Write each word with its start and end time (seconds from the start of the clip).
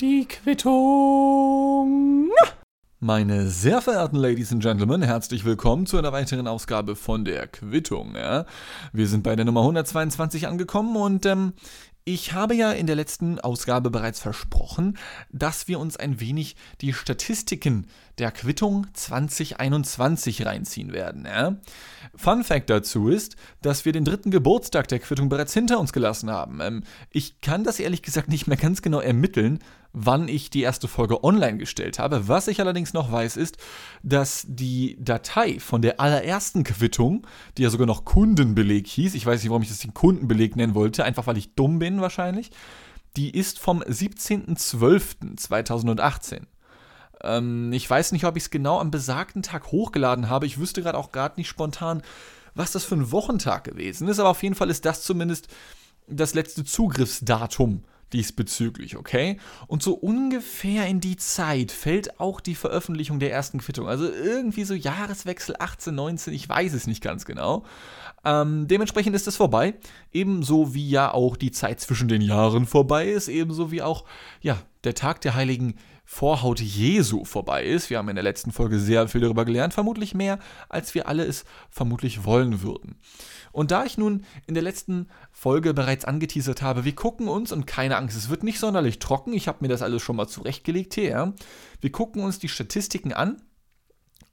Die 0.00 0.26
Quittung. 0.26 2.30
Meine 3.00 3.48
sehr 3.48 3.82
verehrten 3.82 4.16
Ladies 4.16 4.50
and 4.50 4.62
Gentlemen, 4.62 5.02
herzlich 5.02 5.44
willkommen 5.44 5.84
zu 5.84 5.98
einer 5.98 6.10
weiteren 6.10 6.48
Ausgabe 6.48 6.96
von 6.96 7.26
der 7.26 7.48
Quittung. 7.48 8.14
Ja? 8.16 8.46
Wir 8.94 9.08
sind 9.08 9.24
bei 9.24 9.36
der 9.36 9.44
Nummer 9.44 9.60
122 9.60 10.48
angekommen 10.48 10.96
und 10.96 11.26
ähm, 11.26 11.52
ich 12.08 12.32
habe 12.32 12.54
ja 12.54 12.72
in 12.72 12.86
der 12.86 12.96
letzten 12.96 13.38
Ausgabe 13.38 13.90
bereits 13.90 14.18
versprochen, 14.18 14.96
dass 15.30 15.68
wir 15.68 15.78
uns 15.78 15.98
ein 15.98 16.20
wenig 16.20 16.56
die 16.80 16.94
Statistiken 16.94 17.86
der 18.16 18.30
Quittung 18.30 18.86
2021 18.94 20.46
reinziehen 20.46 20.94
werden. 20.94 21.26
Ja? 21.26 21.56
Fun 22.16 22.44
Fact 22.44 22.70
dazu 22.70 23.10
ist, 23.10 23.36
dass 23.60 23.84
wir 23.84 23.92
den 23.92 24.06
dritten 24.06 24.30
Geburtstag 24.30 24.88
der 24.88 25.00
Quittung 25.00 25.28
bereits 25.28 25.52
hinter 25.52 25.78
uns 25.78 25.92
gelassen 25.92 26.30
haben. 26.30 26.60
Ähm, 26.62 26.82
ich 27.10 27.42
kann 27.42 27.62
das 27.62 27.78
ehrlich 27.78 28.00
gesagt 28.00 28.30
nicht 28.30 28.46
mehr 28.46 28.56
ganz 28.56 28.80
genau 28.80 29.00
ermitteln, 29.00 29.58
wann 29.92 30.28
ich 30.28 30.50
die 30.50 30.62
erste 30.62 30.86
Folge 30.86 31.24
online 31.24 31.58
gestellt 31.58 31.98
habe. 31.98 32.28
Was 32.28 32.48
ich 32.48 32.60
allerdings 32.60 32.92
noch 32.92 33.10
weiß, 33.10 33.36
ist, 33.36 33.56
dass 34.02 34.44
die 34.46 34.96
Datei 35.00 35.58
von 35.60 35.82
der 35.82 36.00
allerersten 36.00 36.62
Quittung, 36.62 37.26
die 37.56 37.62
ja 37.62 37.70
sogar 37.70 37.86
noch 37.86 38.04
Kundenbeleg 38.04 38.86
hieß, 38.86 39.14
ich 39.14 39.24
weiß 39.24 39.42
nicht, 39.42 39.50
warum 39.50 39.62
ich 39.62 39.68
das 39.68 39.78
den 39.78 39.94
Kundenbeleg 39.94 40.56
nennen 40.56 40.74
wollte, 40.74 41.04
einfach 41.04 41.26
weil 41.26 41.38
ich 41.38 41.54
dumm 41.54 41.78
bin 41.78 41.97
wahrscheinlich, 42.00 42.50
die 43.16 43.36
ist 43.36 43.58
vom 43.58 43.82
17.12.2018. 43.82 46.42
Ähm, 47.22 47.72
ich 47.72 47.88
weiß 47.88 48.12
nicht, 48.12 48.24
ob 48.24 48.36
ich 48.36 48.44
es 48.44 48.50
genau 48.50 48.80
am 48.80 48.90
besagten 48.90 49.42
Tag 49.42 49.72
hochgeladen 49.72 50.28
habe. 50.28 50.46
Ich 50.46 50.58
wüsste 50.58 50.82
gerade 50.82 50.98
auch 50.98 51.12
gerade 51.12 51.34
nicht 51.36 51.48
spontan, 51.48 52.02
was 52.54 52.72
das 52.72 52.84
für 52.84 52.96
ein 52.96 53.12
Wochentag 53.12 53.64
gewesen 53.64 54.08
ist, 54.08 54.18
aber 54.18 54.30
auf 54.30 54.42
jeden 54.42 54.54
Fall 54.54 54.70
ist 54.70 54.84
das 54.84 55.02
zumindest 55.02 55.48
das 56.06 56.34
letzte 56.34 56.64
Zugriffsdatum 56.64 57.84
diesbezüglich, 58.12 58.96
okay? 58.96 59.38
Und 59.66 59.82
so 59.82 59.94
ungefähr 59.94 60.86
in 60.86 61.00
die 61.00 61.16
Zeit 61.16 61.72
fällt 61.72 62.20
auch 62.20 62.40
die 62.40 62.54
Veröffentlichung 62.54 63.18
der 63.18 63.32
ersten 63.32 63.58
Quittung. 63.58 63.88
Also 63.88 64.10
irgendwie 64.10 64.64
so 64.64 64.74
Jahreswechsel 64.74 65.56
18, 65.58 65.94
19, 65.94 66.34
ich 66.34 66.48
weiß 66.48 66.72
es 66.72 66.86
nicht 66.86 67.02
ganz 67.02 67.24
genau. 67.24 67.64
Ähm, 68.24 68.66
dementsprechend 68.66 69.14
ist 69.14 69.28
es 69.28 69.36
vorbei. 69.36 69.74
Ebenso 70.12 70.74
wie 70.74 70.88
ja 70.88 71.12
auch 71.12 71.36
die 71.36 71.50
Zeit 71.50 71.80
zwischen 71.80 72.08
den 72.08 72.22
Jahren 72.22 72.66
vorbei 72.66 73.08
ist, 73.08 73.28
ebenso 73.28 73.70
wie 73.70 73.82
auch, 73.82 74.04
ja, 74.40 74.58
der 74.84 74.94
Tag 74.94 75.20
der 75.20 75.34
heiligen 75.34 75.74
Vorhaut 76.10 76.58
Jesu 76.58 77.26
vorbei 77.26 77.66
ist. 77.66 77.90
Wir 77.90 77.98
haben 77.98 78.08
in 78.08 78.16
der 78.16 78.22
letzten 78.22 78.50
Folge 78.50 78.78
sehr 78.80 79.06
viel 79.08 79.20
darüber 79.20 79.44
gelernt, 79.44 79.74
vermutlich 79.74 80.14
mehr, 80.14 80.38
als 80.70 80.94
wir 80.94 81.06
alle 81.06 81.22
es 81.22 81.44
vermutlich 81.70 82.24
wollen 82.24 82.62
würden. 82.62 82.98
Und 83.52 83.72
da 83.72 83.84
ich 83.84 83.98
nun 83.98 84.24
in 84.46 84.54
der 84.54 84.62
letzten 84.62 85.08
Folge 85.32 85.74
bereits 85.74 86.06
angeteasert 86.06 86.62
habe, 86.62 86.86
wir 86.86 86.94
gucken 86.94 87.28
uns, 87.28 87.52
und 87.52 87.66
keine 87.66 87.98
Angst, 87.98 88.16
es 88.16 88.30
wird 88.30 88.42
nicht 88.42 88.58
sonderlich 88.58 89.00
trocken, 89.00 89.34
ich 89.34 89.48
habe 89.48 89.58
mir 89.60 89.68
das 89.68 89.82
alles 89.82 90.00
schon 90.00 90.16
mal 90.16 90.26
zurechtgelegt 90.26 90.94
hier, 90.94 91.34
wir 91.82 91.92
gucken 91.92 92.22
uns 92.22 92.38
die 92.38 92.48
Statistiken 92.48 93.12
an, 93.12 93.42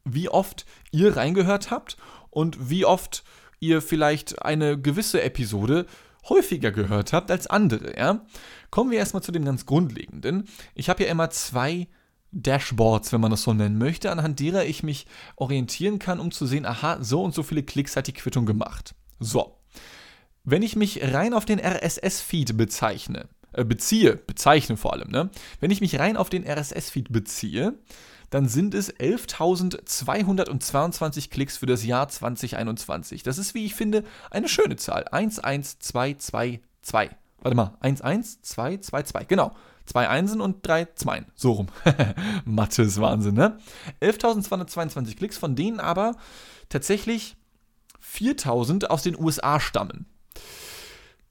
wie 0.05 0.29
oft 0.29 0.65
ihr 0.91 1.17
reingehört 1.17 1.71
habt 1.71 1.97
und 2.29 2.69
wie 2.69 2.85
oft 2.85 3.25
ihr 3.59 3.81
vielleicht 3.81 4.41
eine 4.41 4.79
gewisse 4.79 5.21
Episode 5.21 5.87
häufiger 6.29 6.71
gehört 6.71 7.11
habt 7.11 7.29
als 7.31 7.47
andere, 7.47 7.97
ja. 7.97 8.25
Kommen 8.75 8.91
wir 8.91 8.99
erstmal 8.99 9.23
zu 9.23 9.31
dem 9.31 9.45
ganz 9.45 9.65
Grundlegenden. 9.65 10.49
Ich 10.73 10.89
habe 10.89 11.05
ja 11.05 11.09
immer 11.09 11.29
zwei 11.29 11.87
Dashboards, 12.33 13.13
wenn 13.13 13.21
man 13.21 13.31
das 13.31 13.43
so 13.43 13.53
nennen 13.53 13.77
möchte, 13.77 14.11
anhand 14.11 14.41
derer 14.41 14.65
ich 14.65 14.83
mich 14.83 15.07
orientieren 15.37 15.97
kann, 15.97 16.19
um 16.19 16.29
zu 16.29 16.45
sehen, 16.45 16.65
aha, 16.65 17.01
so 17.01 17.23
und 17.23 17.33
so 17.33 17.41
viele 17.41 17.63
Klicks 17.63 17.95
hat 17.95 18.07
die 18.07 18.11
Quittung 18.11 18.45
gemacht. 18.45 18.93
So. 19.17 19.61
Wenn 20.43 20.61
ich 20.61 20.75
mich 20.75 21.01
rein 21.13 21.33
auf 21.33 21.45
den 21.45 21.57
RSS-Feed 21.57 22.57
bezeichne, 22.57 23.29
äh, 23.53 23.63
beziehe, 23.63 24.17
bezeichne 24.17 24.75
vor 24.75 24.91
allem, 24.91 25.09
ne? 25.09 25.29
Wenn 25.61 25.71
ich 25.71 25.79
mich 25.79 25.97
rein 25.97 26.17
auf 26.17 26.29
den 26.29 26.45
RSS-Feed 26.45 27.13
beziehe, 27.13 27.75
dann 28.29 28.49
sind 28.49 28.75
es 28.75 28.93
11.222 28.93 31.29
Klicks 31.29 31.55
für 31.55 31.65
das 31.65 31.85
Jahr 31.85 32.09
2021. 32.09 33.23
Das 33.23 33.37
ist, 33.37 33.53
wie 33.53 33.65
ich 33.65 33.73
finde, 33.73 34.03
eine 34.31 34.49
schöne 34.49 34.75
Zahl. 34.75 35.05
11222. 35.13 37.15
Warte 37.45 37.57
mal, 37.57 37.77
11222, 37.79 39.27
genau. 39.27 39.55
Zwei 39.85 40.09
Einsen 40.09 40.41
und 40.41 40.65
drei 40.65 40.85
Zweien. 40.95 41.27
So 41.35 41.51
rum. 41.51 41.67
Mathe 42.43 42.81
ist 42.81 42.99
Wahnsinn, 42.99 43.35
ne? 43.35 43.59
11.222 44.01 45.15
Klicks, 45.15 45.37
von 45.37 45.55
denen 45.55 45.79
aber 45.79 46.15
tatsächlich 46.69 47.37
4000 47.99 48.89
aus 48.89 49.03
den 49.03 49.15
USA 49.15 49.59
stammen. 49.59 50.07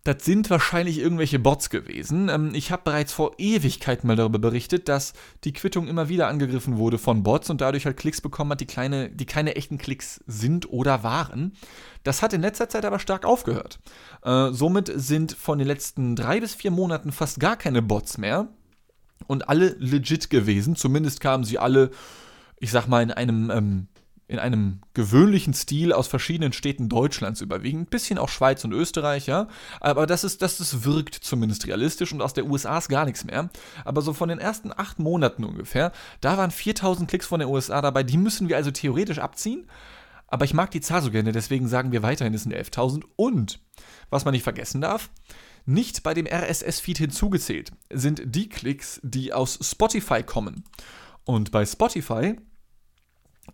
Das 0.05 0.23
sind 0.23 0.51
wahrscheinlich 0.51 0.99
irgendwelche 0.99 1.39
Bots 1.39 1.71
gewesen. 1.71 2.29
Ähm, 2.29 2.55
ich 2.55 2.71
habe 2.71 2.83
bereits 2.85 3.13
vor 3.13 3.33
Ewigkeiten 3.39 4.07
mal 4.07 4.17
darüber 4.17 4.39
berichtet, 4.39 4.87
dass 4.89 5.15
die 5.45 5.55
Quittung 5.55 5.89
immer 5.89 6.11
wieder 6.11 6.29
angegriffen 6.29 6.77
wurde 6.77 6.99
von 6.99 7.23
Bots 7.23 7.49
und 7.49 7.63
dadurch 7.63 7.87
halt 7.87 7.97
Klicks 7.97 8.21
bekommen 8.21 8.51
hat, 8.51 8.61
die, 8.61 8.67
kleine, 8.67 9.09
die 9.09 9.25
keine 9.25 9.57
echten 9.57 9.79
Klicks 9.79 10.23
sind 10.27 10.71
oder 10.71 11.03
waren. 11.03 11.55
Das 12.03 12.21
hat 12.21 12.35
in 12.35 12.43
letzter 12.43 12.69
Zeit 12.69 12.85
aber 12.85 12.99
stark 12.99 13.25
aufgehört. 13.25 13.81
Äh, 14.23 14.51
somit 14.53 14.93
sind 14.95 15.33
von 15.33 15.59
den 15.59 15.67
letzten 15.67 16.17
drei 16.17 16.39
bis 16.39 16.55
vier 16.55 16.71
Monaten 16.71 17.11
fast 17.11 17.41
gar 17.41 17.57
keine 17.57 17.81
Bots 17.81 18.19
mehr 18.19 18.49
und 19.27 19.49
alle 19.49 19.75
legit 19.79 20.29
gewesen. 20.29 20.77
Zumindest 20.77 21.23
kamen 21.23 21.45
sie 21.45 21.59
alle, 21.59 21.91
ich 22.61 22.71
sag 22.71 22.89
mal, 22.89 23.03
in 23.03 23.11
einem 23.11 23.51
ähm, 23.51 23.89
in 24.27 24.39
einem 24.39 24.81
gewöhnlichen 24.95 25.53
Stil 25.53 25.93
aus 25.93 26.07
verschiedenen 26.07 26.53
Städten 26.53 26.89
Deutschlands 26.89 27.41
überwiegend, 27.41 27.83
ein 27.83 27.91
bisschen 27.91 28.19
auch 28.19 28.29
Schweiz 28.29 28.65
und 28.65 28.73
Österreich, 28.73 29.27
ja, 29.27 29.49
aber 29.81 30.07
das 30.07 30.25
ist, 30.25 30.41
das, 30.41 30.57
das 30.57 30.85
wirkt 30.85 31.15
zumindest 31.15 31.67
realistisch 31.67 32.13
und 32.13 32.23
aus 32.23 32.33
der 32.33 32.47
USA 32.47 32.79
ist 32.79 32.89
gar 32.89 33.05
nichts 33.05 33.25
mehr. 33.25 33.51
Aber 33.85 34.01
so 34.01 34.15
von 34.15 34.29
den 34.31 34.39
ersten 34.39 34.73
acht 34.75 34.99
Monaten 34.99 35.45
ungefähr, 35.45 35.93
da 36.21 36.39
waren 36.39 36.51
4000 36.51 37.09
Klicks 37.09 37.27
von 37.27 37.41
den 37.41 37.49
USA 37.49 37.83
dabei, 37.83 38.03
die 38.03 38.17
müssen 38.17 38.49
wir 38.49 38.57
also 38.57 38.71
theoretisch 38.71 39.19
abziehen. 39.19 39.67
Aber 40.27 40.47
ich 40.47 40.55
mag 40.55 40.71
die 40.71 40.81
Zahl 40.81 41.03
so 41.03 41.11
gerne, 41.11 41.33
deswegen 41.33 41.69
sagen 41.69 41.93
wir 41.93 42.03
weiterhin, 42.03 42.35
es 42.35 42.43
sind 42.43 42.55
11.000. 42.55 43.03
Und, 43.15 43.61
was 44.11 44.25
man 44.25 44.33
nicht 44.33 44.43
vergessen 44.43 44.81
darf, 44.81 45.11
nicht 45.67 46.03
bei 46.03 46.13
dem 46.13 46.27
RSS-Feed 46.27 46.99
hinzugezählt 46.99 47.73
sind 47.91 48.23
die 48.25 48.49
Klicks, 48.49 49.01
die 49.03 49.33
aus 49.33 49.59
Spotify 49.63 50.23
kommen. 50.23 50.65
Und 51.25 51.53
bei 51.53 51.65
Spotify 51.65 52.37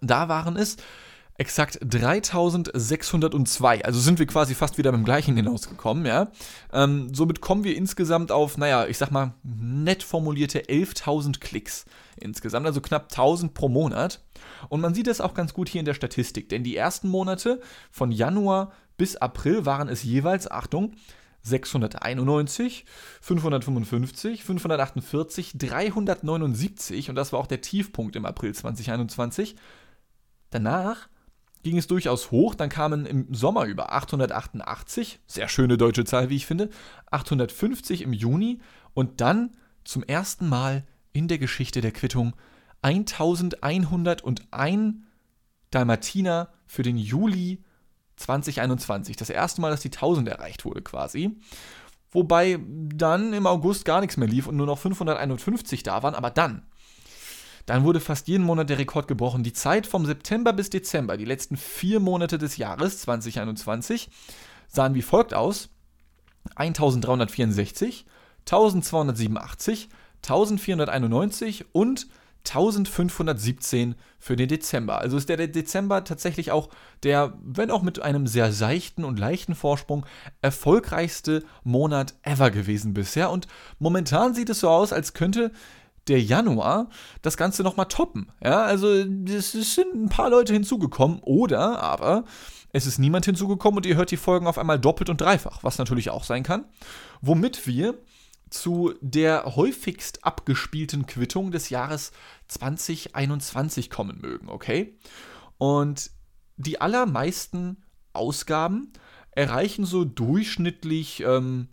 da 0.01 0.29
waren 0.29 0.57
es 0.57 0.77
exakt 1.41 1.79
3602. 1.83 3.85
Also 3.85 3.99
sind 3.99 4.19
wir 4.19 4.27
quasi 4.27 4.55
fast 4.55 4.77
wieder 4.77 4.93
beim 4.93 5.05
gleichen 5.05 5.35
hinausgekommen, 5.37 6.05
ja. 6.05 6.31
Ähm, 6.71 7.15
somit 7.15 7.41
kommen 7.41 7.65
wir 7.65 7.77
insgesamt 7.77 8.31
auf, 8.31 8.59
naja, 8.59 8.87
ich 8.87 8.99
sag 8.99 9.11
mal, 9.11 9.33
nett 9.43 10.03
formulierte 10.03 10.61
11.000 10.61 11.41
Klicks 11.41 11.87
insgesamt, 12.17 12.67
also 12.67 12.83
knapp 12.83 13.05
1000 13.05 13.55
pro 13.55 13.71
Monat. 13.71 14.21
Und 14.69 14.83
man 14.83 14.93
sieht 14.93 15.07
das 15.07 15.23
auch 15.23 15.33
ganz 15.33 15.55
gut 15.55 15.71
hier 15.71 15.79
in 15.79 15.87
der 15.87 15.95
Statistik, 15.95 16.51
denn 16.51 16.63
die 16.63 16.77
ersten 16.77 17.09
Monate 17.09 17.63
von 17.91 18.13
Januar 18.13 18.73
bis 18.99 19.17
April 19.17 19.65
waren 19.65 19.89
es 19.89 20.03
jeweils, 20.03 20.51
Achtung, 20.51 20.93
691, 21.43 22.85
555, 23.23 24.45
548, 24.45 25.53
379 25.57 27.09
und 27.09 27.15
das 27.15 27.33
war 27.33 27.41
auch 27.41 27.47
der 27.47 27.63
Tiefpunkt 27.63 28.15
im 28.15 28.27
April 28.27 28.55
2021. 28.55 29.57
Danach 30.51 31.09
ging 31.63 31.79
es 31.79 31.87
durchaus 31.87 32.31
hoch, 32.31 32.55
dann 32.55 32.69
kamen 32.69 33.07
im 33.07 33.33
Sommer 33.35 33.65
über 33.65 33.93
888, 33.93 35.21
sehr 35.27 35.49
schöne 35.49 35.77
deutsche 35.77 36.05
Zahl, 36.05 36.31
wie 36.31 36.37
ich 36.37 36.47
finde, 36.47 36.71
850 37.11 38.03
im 38.03 38.13
Juni 38.13 38.61
und 38.95 39.21
dann 39.21 39.51
zum 39.85 40.03
ersten 40.03 40.49
Mal 40.49 40.85
in 41.13 41.29
der 41.29 41.39
Geschichte 41.39 41.81
der 41.81 41.93
Quittung 41.93 42.35
1101 42.83 44.97
Dalmatiner 45.71 46.49
für 46.67 46.83
den 46.83 46.97
Juli 46.97 47.63
2021. 48.17 49.17
Das 49.17 49.31
erste 49.31 49.61
Mal, 49.61 49.71
dass 49.71 49.81
die 49.81 49.91
1000 49.91 50.29
erreicht 50.29 50.65
wurde 50.65 50.83
quasi. 50.83 51.39
Wobei 52.11 52.59
dann 52.67 53.33
im 53.33 53.47
August 53.47 53.85
gar 53.85 54.01
nichts 54.01 54.17
mehr 54.17 54.29
lief 54.29 54.47
und 54.47 54.57
nur 54.57 54.67
noch 54.67 54.79
551 54.79 55.85
da 55.85 56.03
waren, 56.03 56.15
aber 56.15 56.31
dann 56.31 56.67
dann 57.67 57.85
wurde 57.85 58.01
fast 58.01 58.29
jeden 58.29 58.45
Monat 58.45 58.71
der 58.71 58.79
Rekord 58.79 59.09
gebrochen. 59.09 59.43
Die 59.43 59.53
Zeit 59.53 59.87
vom 59.87 60.07
September 60.07 60.53
bis 60.53 60.71
Dezember, 60.71 61.17
die 61.17 61.25
letzten 61.25 61.57
vier 61.57 62.01
Monate 62.01 62.39
des 62.39 62.57
Jahres 62.57 63.01
2021, 63.01 64.11
sahen 64.69 64.95
wie 64.95 65.03
folgt 65.03 65.35
aus: 65.35 65.69
1364, 66.57 68.07
1287, 68.47 69.89
1491 70.23 71.67
und 71.73 72.09
1517 72.47 73.97
für 74.19 74.37
den 74.37 74.49
Dezember. 74.49 74.99
Also 74.99 75.17
ist 75.17 75.29
der 75.29 75.47
Dezember 75.47 76.05
tatsächlich 76.05 76.51
auch 76.51 76.69
der, 77.03 77.35
wenn 77.43 77.71
auch 77.71 77.83
mit 77.83 78.01
einem 78.01 78.27
sehr 78.27 78.53
seichten 78.53 79.05
und 79.05 79.19
leichten 79.19 79.55
Vorsprung, 79.55 80.07
erfolgreichste 80.41 81.45
Monat 81.65 82.15
ever 82.23 82.51
gewesen 82.51 82.95
bisher. 82.95 83.31
Und 83.31 83.47
momentan 83.79 84.35
sieht 84.35 84.51
es 84.51 84.61
so 84.61 84.71
aus, 84.71 84.93
als 84.93 85.13
könnte 85.13 85.53
der 86.11 86.23
Januar 86.23 86.91
das 87.23 87.37
Ganze 87.37 87.63
nochmal 87.63 87.87
toppen. 87.87 88.31
Ja, 88.43 88.63
also 88.63 88.89
es 88.89 89.53
sind 89.53 89.95
ein 89.95 90.09
paar 90.09 90.29
Leute 90.29 90.53
hinzugekommen 90.53 91.21
oder 91.21 91.83
aber 91.83 92.25
es 92.73 92.87
ist 92.87 92.99
niemand 92.99 93.25
hinzugekommen 93.25 93.79
und 93.79 93.87
ihr 93.87 93.97
hört 93.97 94.11
die 94.11 94.17
Folgen 94.17 94.47
auf 94.47 94.59
einmal 94.59 94.79
doppelt 94.79 95.09
und 95.09 95.21
dreifach, 95.21 95.65
was 95.65 95.79
natürlich 95.79 96.11
auch 96.11 96.25
sein 96.25 96.43
kann. 96.43 96.67
Womit 97.21 97.67
wir 97.67 97.99
zu 98.51 98.95
der 99.01 99.57
häufigst 99.57 100.25
abgespielten 100.25 101.07
Quittung 101.07 101.53
des 101.53 101.71
Jahres 101.71 102.13
2021 102.49 103.91
kommen 103.91 104.21
mögen, 104.21 104.49
okay? 104.49 104.99
Und 105.59 106.11
die 106.57 106.81
allermeisten 106.81 107.85
Ausgaben 108.13 108.93
erreichen 109.31 109.85
so 109.85 110.05
durchschnittlich 110.05 111.21
ähm, 111.21 111.69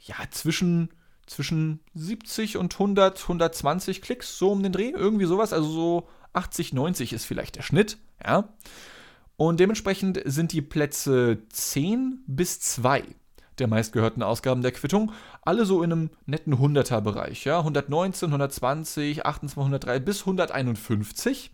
ja, 0.00 0.16
zwischen, 0.30 0.90
zwischen 1.26 1.80
70 1.94 2.56
und 2.56 2.74
100, 2.74 3.22
120 3.22 4.02
Klicks, 4.02 4.38
so 4.38 4.50
um 4.50 4.62
den 4.62 4.72
Dreh, 4.72 4.90
irgendwie 4.90 5.26
sowas. 5.26 5.52
Also 5.52 5.68
so 5.68 6.08
80, 6.32 6.72
90 6.72 7.12
ist 7.12 7.24
vielleicht 7.24 7.56
der 7.56 7.62
Schnitt, 7.62 7.98
ja. 8.24 8.48
Und 9.36 9.60
dementsprechend 9.60 10.20
sind 10.24 10.52
die 10.52 10.62
Plätze 10.62 11.38
10 11.50 12.22
bis 12.26 12.60
2 12.60 13.04
der 13.58 13.68
meistgehörten 13.68 14.22
Ausgaben 14.22 14.62
der 14.62 14.72
Quittung 14.72 15.12
alle 15.42 15.66
so 15.66 15.82
in 15.82 15.92
einem 15.92 16.10
netten 16.26 16.54
100er-Bereich, 16.54 17.44
ja. 17.44 17.58
119, 17.58 18.28
120, 18.28 19.26
28, 19.26 19.58
103 19.58 20.00
bis 20.00 20.20
151. 20.20 21.50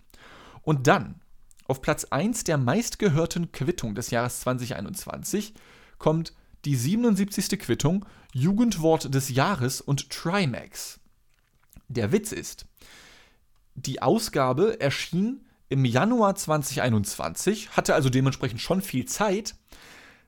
Und 0.62 0.86
dann 0.86 1.20
auf 1.66 1.82
Platz 1.82 2.04
1 2.04 2.44
der 2.44 2.56
meistgehörten 2.56 3.52
Quittung 3.52 3.94
des 3.94 4.10
Jahres 4.10 4.40
2021 4.40 5.54
kommt 5.98 6.32
die 6.68 6.76
77. 6.76 7.58
Quittung 7.58 8.04
Jugendwort 8.34 9.14
des 9.14 9.30
Jahres 9.30 9.80
und 9.80 10.10
Trimax. 10.10 11.00
Der 11.88 12.12
Witz 12.12 12.30
ist, 12.30 12.66
die 13.74 14.02
Ausgabe 14.02 14.78
erschien 14.78 15.46
im 15.70 15.86
Januar 15.86 16.34
2021, 16.34 17.70
hatte 17.70 17.94
also 17.94 18.10
dementsprechend 18.10 18.60
schon 18.60 18.82
viel 18.82 19.06
Zeit. 19.06 19.54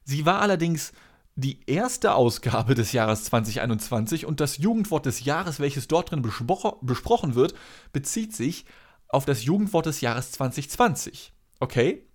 Sie 0.04 0.25
war 0.25 0.40
allerdings 0.40 0.92
die 1.34 1.60
erste 1.66 2.14
Ausgabe 2.14 2.75
des 2.75 2.92
Jahres 2.92 3.25
2021 3.25 4.25
und 4.25 4.40
das 4.40 4.56
Jugendwort 4.56 5.04
des 5.04 5.22
Jahres, 5.22 5.60
welches 5.60 5.88
dort 5.88 6.10
drin 6.10 6.22
besprochen 6.22 7.34
wird, 7.34 7.52
bezieht 7.92 8.34
sich 8.34 8.64
auf 9.08 9.26
das 9.26 9.44
Jugendwort 9.44 9.84
des 9.84 10.00
Jahres 10.00 10.32
2020. 10.32 11.34
Okay? 11.58 12.10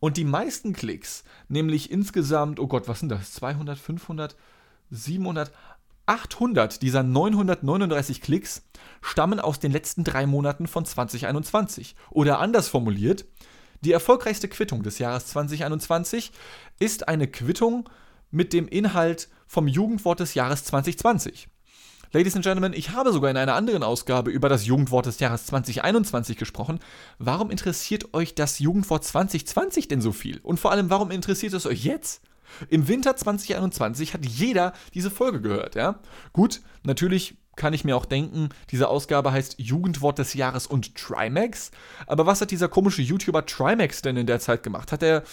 Und 0.00 0.16
die 0.16 0.24
meisten 0.24 0.72
Klicks, 0.72 1.24
nämlich 1.48 1.90
insgesamt, 1.90 2.60
oh 2.60 2.66
Gott, 2.66 2.88
was 2.88 3.00
sind 3.00 3.08
das? 3.08 3.32
200, 3.34 3.78
500, 3.78 4.36
700, 4.90 5.50
800 6.06 6.82
dieser 6.82 7.02
939 7.02 8.20
Klicks 8.20 8.62
stammen 9.00 9.40
aus 9.40 9.58
den 9.58 9.72
letzten 9.72 10.04
drei 10.04 10.26
Monaten 10.26 10.66
von 10.66 10.84
2021. 10.84 11.96
Oder 12.10 12.38
anders 12.40 12.68
formuliert, 12.68 13.24
die 13.80 13.92
erfolgreichste 13.92 14.48
Quittung 14.48 14.82
des 14.82 14.98
Jahres 14.98 15.26
2021 15.26 16.32
ist 16.78 17.08
eine 17.08 17.28
Quittung 17.28 17.88
mit 18.30 18.52
dem 18.52 18.68
Inhalt 18.68 19.28
vom 19.46 19.68
Jugendwort 19.68 20.20
des 20.20 20.34
Jahres 20.34 20.64
2020. 20.64 21.48
Ladies 22.14 22.36
and 22.36 22.44
Gentlemen, 22.44 22.74
ich 22.74 22.90
habe 22.90 23.12
sogar 23.12 23.28
in 23.28 23.36
einer 23.36 23.56
anderen 23.56 23.82
Ausgabe 23.82 24.30
über 24.30 24.48
das 24.48 24.64
Jugendwort 24.64 25.06
des 25.06 25.18
Jahres 25.18 25.46
2021 25.46 26.36
gesprochen. 26.36 26.78
Warum 27.18 27.50
interessiert 27.50 28.14
euch 28.14 28.36
das 28.36 28.60
Jugendwort 28.60 29.02
2020 29.02 29.88
denn 29.88 30.00
so 30.00 30.12
viel? 30.12 30.38
Und 30.44 30.60
vor 30.60 30.70
allem, 30.70 30.90
warum 30.90 31.10
interessiert 31.10 31.54
es 31.54 31.66
euch 31.66 31.84
jetzt? 31.84 32.22
Im 32.70 32.86
Winter 32.86 33.16
2021 33.16 34.14
hat 34.14 34.24
jeder 34.24 34.74
diese 34.94 35.10
Folge 35.10 35.40
gehört, 35.40 35.74
ja? 35.74 35.98
Gut, 36.32 36.60
natürlich 36.84 37.36
kann 37.56 37.72
ich 37.72 37.84
mir 37.84 37.96
auch 37.96 38.06
denken, 38.06 38.50
diese 38.70 38.86
Ausgabe 38.86 39.32
heißt 39.32 39.58
Jugendwort 39.58 40.20
des 40.20 40.34
Jahres 40.34 40.68
und 40.68 40.94
Trimax. 40.94 41.72
Aber 42.06 42.26
was 42.26 42.40
hat 42.40 42.52
dieser 42.52 42.68
komische 42.68 43.02
YouTuber 43.02 43.44
Trimax 43.44 44.02
denn 44.02 44.16
in 44.16 44.28
der 44.28 44.38
Zeit 44.38 44.62
gemacht? 44.62 44.92
Hat 44.92 45.02
er 45.02 45.24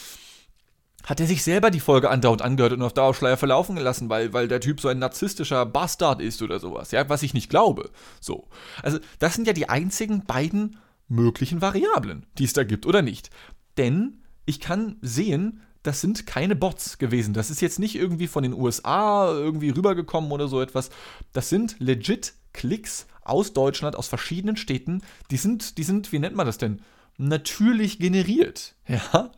hat 1.06 1.20
er 1.20 1.28
sich 1.28 1.44
selber 1.44 1.72
die 1.72 1.80
Folge 1.80 2.10
andauernd 2.10 2.42
angehört 2.42 2.74
und 2.74 2.82
auf 2.82 2.94
Dauerschleier 2.94 3.38
verlaufen 3.38 3.76
gelassen, 3.76 4.10
weil, 4.10 4.34
weil 4.34 4.48
der 4.48 4.62
Typ 4.62 4.82
so 4.82 4.88
ein 4.88 5.00
narzisstischer 5.00 5.66
Bastard 5.66 6.22
ist 6.22 6.42
oder 6.42 6.60
sowas, 6.60 6.92
ja, 6.92 7.08
was 7.10 7.24
ich 7.24 7.34
nicht 7.34 7.50
glaube. 7.50 7.90
So. 8.20 8.48
Also, 8.84 9.00
das 9.20 9.36
sind 9.36 9.48
ja 9.48 9.54
die 9.54 9.70
einzigen 9.70 10.26
beiden 10.26 10.78
möglichen 11.08 11.62
Variablen, 11.62 12.26
die 12.38 12.46
es 12.46 12.54
da 12.54 12.64
gibt 12.64 12.86
oder 12.86 13.02
nicht. 13.02 13.30
Denn 13.78 14.22
ich 14.46 14.60
kann 14.60 14.98
sehen, 15.02 15.62
das 15.84 16.02
sind 16.02 16.28
keine 16.28 16.56
Bots 16.56 16.98
gewesen. 16.98 17.34
Das 17.34 17.50
ist 17.50 17.62
jetzt 17.62 17.80
nicht 17.80 17.96
irgendwie 17.96 18.28
von 18.28 18.44
den 18.44 18.54
USA 18.54 19.32
irgendwie 19.32 19.70
rübergekommen 19.70 20.32
oder 20.32 20.48
so 20.48 20.62
etwas. 20.62 20.90
Das 21.34 21.50
sind 21.50 21.76
legit 21.80 22.34
Klicks 22.54 23.08
aus 23.24 23.54
Deutschland, 23.54 23.96
aus 23.96 24.08
verschiedenen 24.08 24.58
Städten. 24.58 25.02
Die 25.32 25.38
sind, 25.38 25.78
die 25.78 25.84
sind, 25.84 26.12
wie 26.12 26.20
nennt 26.20 26.36
man 26.36 26.46
das 26.46 26.58
denn? 26.58 26.82
Natürlich 27.22 28.00
generiert. 28.00 28.76
Ja? 28.88 29.32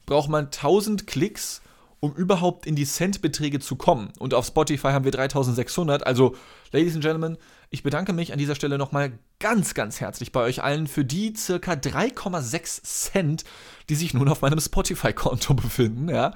braucht 0.07 0.29
man 0.29 0.47
1000 0.47 1.07
Klicks, 1.07 1.63
um 2.01 2.15
überhaupt 2.15 2.67
in 2.67 2.77
die 2.77 2.87
Centbeträge 2.87 3.61
zu 3.61 3.77
kommen. 3.77 4.13
Und 4.19 4.35
auf 4.35 4.47
Spotify 4.47 4.89
haben 4.89 5.05
wir 5.05 5.13
3600. 5.13 6.07
Also, 6.07 6.37
Ladies 6.73 6.95
and 6.95 7.03
Gentlemen, 7.03 7.39
ich 7.71 7.83
bedanke 7.83 8.13
mich 8.13 8.33
an 8.33 8.39
dieser 8.39 8.55
Stelle 8.55 8.79
nochmal 8.79 9.19
ganz, 9.41 9.75
ganz 9.75 10.01
herzlich 10.01 10.33
bei 10.33 10.41
euch 10.41 10.63
allen 10.63 10.87
für 10.87 11.05
die 11.05 11.35
circa 11.37 11.73
3,6 11.73 12.83
Cent, 12.83 13.45
die 13.89 13.95
sich 13.95 14.15
nun 14.15 14.29
auf 14.29 14.41
meinem 14.41 14.61
Spotify-Konto 14.61 15.55
befinden, 15.55 16.09
ja, 16.09 16.33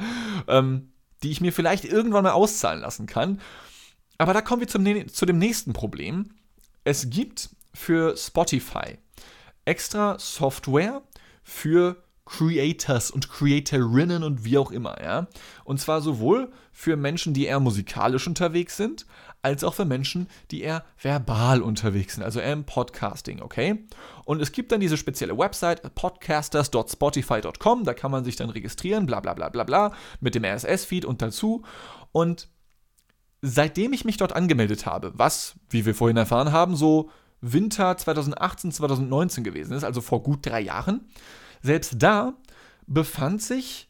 ähm, 0.47 0.93
die 1.23 1.31
ich 1.31 1.41
mir 1.41 1.53
vielleicht 1.53 1.85
irgendwann 1.85 2.25
mal 2.25 2.33
auszahlen 2.33 2.81
lassen 2.81 3.07
kann. 3.07 3.41
Aber 4.19 4.35
da 4.35 4.43
kommen 4.43 4.61
wir 4.61 4.69
zum, 4.69 5.09
zu 5.09 5.27
dem 5.27 5.39
nächsten 5.39 5.73
Problem. 5.73 6.35
Es 6.85 7.09
gibt 7.09 7.51
für 7.73 8.17
Spotify 8.17 8.99
extra 9.65 10.19
Software 10.19 11.03
für 11.43 12.03
Creators 12.25 13.11
und 13.11 13.29
Creatorinnen 13.31 14.23
und 14.23 14.45
wie 14.45 14.57
auch 14.57 14.71
immer, 14.71 15.02
ja. 15.02 15.26
Und 15.64 15.81
zwar 15.81 16.00
sowohl 16.00 16.52
für 16.71 16.97
Menschen, 16.97 17.35
die 17.35 17.47
eher 17.47 17.59
musikalisch 17.59 18.29
unterwegs 18.29 18.76
sind, 18.76 19.07
als 19.43 19.64
auch 19.64 19.75
für 19.75 19.85
Menschen, 19.85 20.29
die 20.52 20.62
eher 20.62 20.85
verbal 21.00 21.62
unterwegs 21.62 22.14
sind, 22.14 22.23
also 22.23 22.38
eher 22.38 22.52
im 22.52 22.64
Podcasting, 22.64 23.43
okay? 23.43 23.85
Und 24.25 24.41
es 24.41 24.52
gibt 24.52 24.71
dann 24.71 24.79
diese 24.81 24.97
spezielle 24.97 25.37
Website, 25.37 25.83
podcasters.spotify.com, 25.97 27.85
da 27.85 27.93
kann 27.93 28.12
man 28.12 28.25
sich 28.25 28.37
dann 28.37 28.50
registrieren, 28.50 29.05
bla 29.05 29.19
bla 29.19 29.35
bla 29.35 29.49
bla 29.49 29.64
bla, 29.64 29.93
mit 30.21 30.37
dem 30.37 30.45
RSS-Feed 30.45 31.05
und 31.05 31.23
dazu. 31.23 31.64
Und 32.12 32.49
seitdem 33.41 33.93
ich 33.93 34.05
mich 34.05 34.17
dort 34.17 34.33
angemeldet 34.33 34.87
habe, 34.87 35.11
was, 35.17 35.55
wie 35.71 35.85
wir 35.85 35.97
vorhin 35.97 36.17
erfahren 36.17 36.52
haben, 36.52 36.76
so 36.76 37.11
Winter 37.41 37.97
2018, 37.97 38.71
2019 38.71 39.43
gewesen 39.43 39.73
ist, 39.73 39.83
also 39.83 40.00
vor 40.00 40.23
gut 40.23 40.47
drei 40.47 40.61
Jahren, 40.61 41.09
selbst 41.62 41.95
da 41.99 42.35
befand 42.87 43.42
sich 43.42 43.88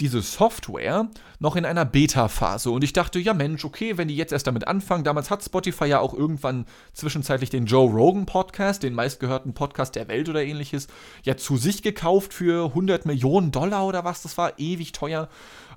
diese 0.00 0.22
Software 0.22 1.10
noch 1.38 1.56
in 1.56 1.66
einer 1.66 1.84
Beta-Phase. 1.84 2.70
Und 2.70 2.82
ich 2.82 2.94
dachte, 2.94 3.18
ja 3.18 3.34
Mensch, 3.34 3.64
okay, 3.64 3.98
wenn 3.98 4.08
die 4.08 4.16
jetzt 4.16 4.32
erst 4.32 4.46
damit 4.46 4.66
anfangen, 4.66 5.04
damals 5.04 5.30
hat 5.30 5.44
Spotify 5.44 5.84
ja 5.84 6.00
auch 6.00 6.14
irgendwann 6.14 6.64
zwischenzeitlich 6.94 7.50
den 7.50 7.66
Joe 7.66 7.90
Rogan 7.90 8.24
Podcast, 8.24 8.82
den 8.82 8.94
meistgehörten 8.94 9.52
Podcast 9.52 9.94
der 9.94 10.08
Welt 10.08 10.28
oder 10.28 10.42
ähnliches, 10.42 10.88
ja 11.22 11.36
zu 11.36 11.58
sich 11.58 11.82
gekauft 11.82 12.32
für 12.32 12.68
100 12.68 13.04
Millionen 13.04 13.52
Dollar 13.52 13.86
oder 13.86 14.04
was, 14.04 14.22
das 14.22 14.38
war 14.38 14.58
ewig 14.58 14.92
teuer. 14.92 15.28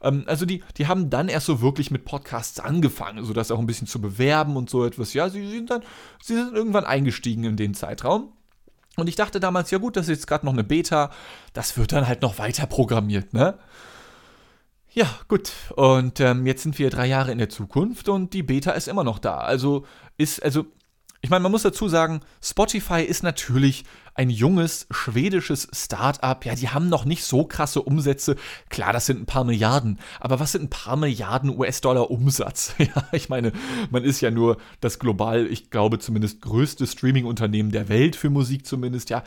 Ähm, 0.01 0.23
also 0.25 0.45
die, 0.45 0.63
die 0.77 0.87
haben 0.87 1.09
dann 1.09 1.27
erst 1.27 1.47
so 1.47 1.61
wirklich 1.61 1.91
mit 1.91 2.05
Podcasts 2.05 2.61
angefangen, 2.61 3.25
so 3.25 3.33
das 3.33 3.51
auch 3.51 3.59
ein 3.59 3.67
bisschen 3.67 3.87
zu 3.87 3.99
bewerben 3.99 4.55
und 4.55 4.69
so 4.69 4.85
etwas. 4.85 5.13
Ja, 5.13 5.29
sie 5.29 5.47
sind 5.49 5.69
dann, 5.69 5.83
sie 6.23 6.35
sind 6.35 6.53
irgendwann 6.53 6.85
eingestiegen 6.85 7.43
in 7.43 7.57
den 7.57 7.73
Zeitraum. 7.73 8.31
Und 8.97 9.07
ich 9.07 9.15
dachte 9.15 9.39
damals, 9.39 9.69
ja 9.69 9.77
gut, 9.77 9.95
das 9.95 10.07
ist 10.07 10.17
jetzt 10.17 10.27
gerade 10.27 10.45
noch 10.45 10.53
eine 10.53 10.63
Beta, 10.63 11.11
das 11.53 11.77
wird 11.77 11.91
dann 11.91 12.07
halt 12.07 12.23
noch 12.23 12.39
weiter 12.39 12.65
programmiert, 12.65 13.31
ne? 13.31 13.57
Ja, 14.89 15.07
gut. 15.27 15.51
Und 15.75 16.19
ähm, 16.19 16.47
jetzt 16.47 16.63
sind 16.63 16.79
wir 16.79 16.89
drei 16.89 17.05
Jahre 17.05 17.31
in 17.31 17.37
der 17.37 17.49
Zukunft 17.49 18.09
und 18.09 18.33
die 18.33 18.41
Beta 18.41 18.71
ist 18.71 18.87
immer 18.87 19.03
noch 19.03 19.19
da. 19.19 19.37
Also 19.37 19.85
ist, 20.17 20.41
also, 20.41 20.65
ich 21.21 21.29
meine, 21.29 21.43
man 21.43 21.51
muss 21.51 21.61
dazu 21.61 21.87
sagen, 21.87 22.21
Spotify 22.41 23.03
ist 23.03 23.21
natürlich 23.21 23.83
ein 24.17 24.29
junges 24.29 24.87
schwedisches 24.89 25.67
Start-up. 25.71 26.45
Ja, 26.45 26.55
die 26.55 26.69
haben 26.69 26.89
noch 26.89 27.05
nicht 27.05 27.23
so 27.23 27.45
krasse 27.45 27.81
Umsätze. 27.83 28.35
Klar, 28.69 28.91
das 28.91 29.05
sind 29.05 29.21
ein 29.21 29.25
paar 29.27 29.43
Milliarden. 29.43 29.99
Aber 30.19 30.39
was 30.39 30.53
sind 30.53 30.63
ein 30.63 30.69
paar 30.69 30.97
Milliarden 30.97 31.55
US-Dollar 31.57 32.11
Umsatz? 32.11 32.75
Ja, 32.87 33.03
ich 33.11 33.27
meine, 33.27 33.51
man 33.89 34.05
ist 34.05 34.21
ja 34.21 34.31
nur 34.31 34.57
das 34.79 34.97
global, 34.97 35.45
ich 35.47 35.71
glaube 35.71 35.99
zumindest 35.99 36.41
größte 36.41 36.87
Streaming-Unternehmen 36.87 37.71
der 37.71 37.89
Welt 37.89 38.15
für 38.15 38.29
Musik 38.29 38.65
zumindest. 38.65 39.09
Ja, 39.09 39.23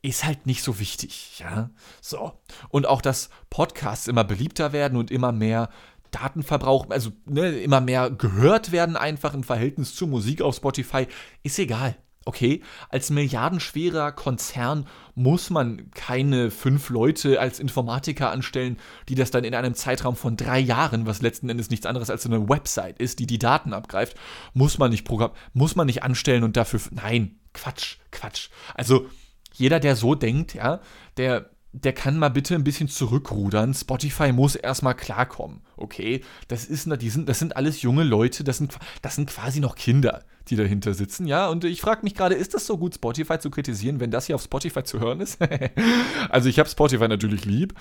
ist 0.00 0.24
halt 0.24 0.46
nicht 0.46 0.62
so 0.62 0.78
wichtig, 0.78 1.38
ja. 1.40 1.70
So. 2.00 2.32
Und 2.70 2.86
auch, 2.86 3.02
dass 3.02 3.28
Podcasts 3.50 4.08
immer 4.08 4.24
beliebter 4.24 4.72
werden 4.72 4.96
und 4.96 5.10
immer 5.10 5.30
mehr 5.30 5.68
Datenverbrauch, 6.10 6.88
also 6.90 7.10
ne, 7.26 7.50
immer 7.60 7.80
mehr 7.80 8.10
gehört 8.10 8.72
werden 8.72 8.96
einfach 8.96 9.34
im 9.34 9.42
Verhältnis 9.42 9.94
zu 9.94 10.06
Musik 10.06 10.40
auf 10.40 10.56
Spotify, 10.56 11.06
ist 11.42 11.58
egal. 11.58 11.96
Okay, 12.24 12.62
als 12.88 13.10
milliardenschwerer 13.10 14.12
Konzern 14.12 14.86
muss 15.14 15.50
man 15.50 15.90
keine 15.90 16.50
fünf 16.50 16.88
Leute 16.88 17.40
als 17.40 17.58
Informatiker 17.58 18.30
anstellen, 18.30 18.78
die 19.08 19.14
das 19.14 19.30
dann 19.30 19.44
in 19.44 19.54
einem 19.54 19.74
Zeitraum 19.74 20.16
von 20.16 20.36
drei 20.36 20.58
Jahren, 20.58 21.06
was 21.06 21.22
letzten 21.22 21.48
Endes 21.48 21.70
nichts 21.70 21.86
anderes 21.86 22.10
als 22.10 22.24
eine 22.26 22.48
Website 22.48 22.98
ist, 22.98 23.18
die 23.18 23.26
die 23.26 23.38
Daten 23.38 23.72
abgreift, 23.72 24.16
muss 24.54 24.78
man 24.78 24.90
nicht 24.90 25.04
Programm, 25.04 25.32
muss 25.52 25.76
man 25.76 25.86
nicht 25.86 26.02
anstellen 26.02 26.44
und 26.44 26.56
dafür, 26.56 26.80
nein, 26.90 27.38
Quatsch, 27.52 27.96
Quatsch. 28.10 28.48
Also 28.74 29.06
jeder, 29.52 29.80
der 29.80 29.96
so 29.96 30.14
denkt, 30.14 30.54
ja, 30.54 30.80
der, 31.16 31.50
der 31.72 31.92
kann 31.92 32.18
mal 32.18 32.30
bitte 32.30 32.54
ein 32.54 32.64
bisschen 32.64 32.88
zurückrudern. 32.88 33.74
Spotify 33.74 34.32
muss 34.32 34.56
erstmal 34.56 34.94
klarkommen. 34.94 35.62
Okay, 35.76 36.22
das 36.48 36.64
ist, 36.64 36.88
die 37.00 37.10
sind, 37.10 37.28
das 37.28 37.38
sind 37.38 37.56
alles 37.56 37.82
junge 37.82 38.04
Leute, 38.04 38.44
das 38.44 38.58
sind, 38.58 38.78
das 39.02 39.16
sind 39.16 39.28
quasi 39.28 39.60
noch 39.60 39.74
Kinder, 39.74 40.24
die 40.48 40.56
dahinter 40.56 40.94
sitzen, 40.94 41.26
ja. 41.26 41.48
Und 41.48 41.64
ich 41.64 41.80
frage 41.80 42.02
mich 42.02 42.14
gerade, 42.14 42.34
ist 42.34 42.54
das 42.54 42.66
so 42.66 42.78
gut, 42.78 42.94
Spotify 42.94 43.38
zu 43.38 43.50
kritisieren, 43.50 44.00
wenn 44.00 44.10
das 44.10 44.26
hier 44.26 44.34
auf 44.34 44.42
Spotify 44.42 44.82
zu 44.82 45.00
hören 45.00 45.20
ist? 45.20 45.38
also 46.28 46.48
ich 46.48 46.58
habe 46.58 46.68
Spotify 46.68 47.08
natürlich 47.08 47.44
lieb. 47.44 47.74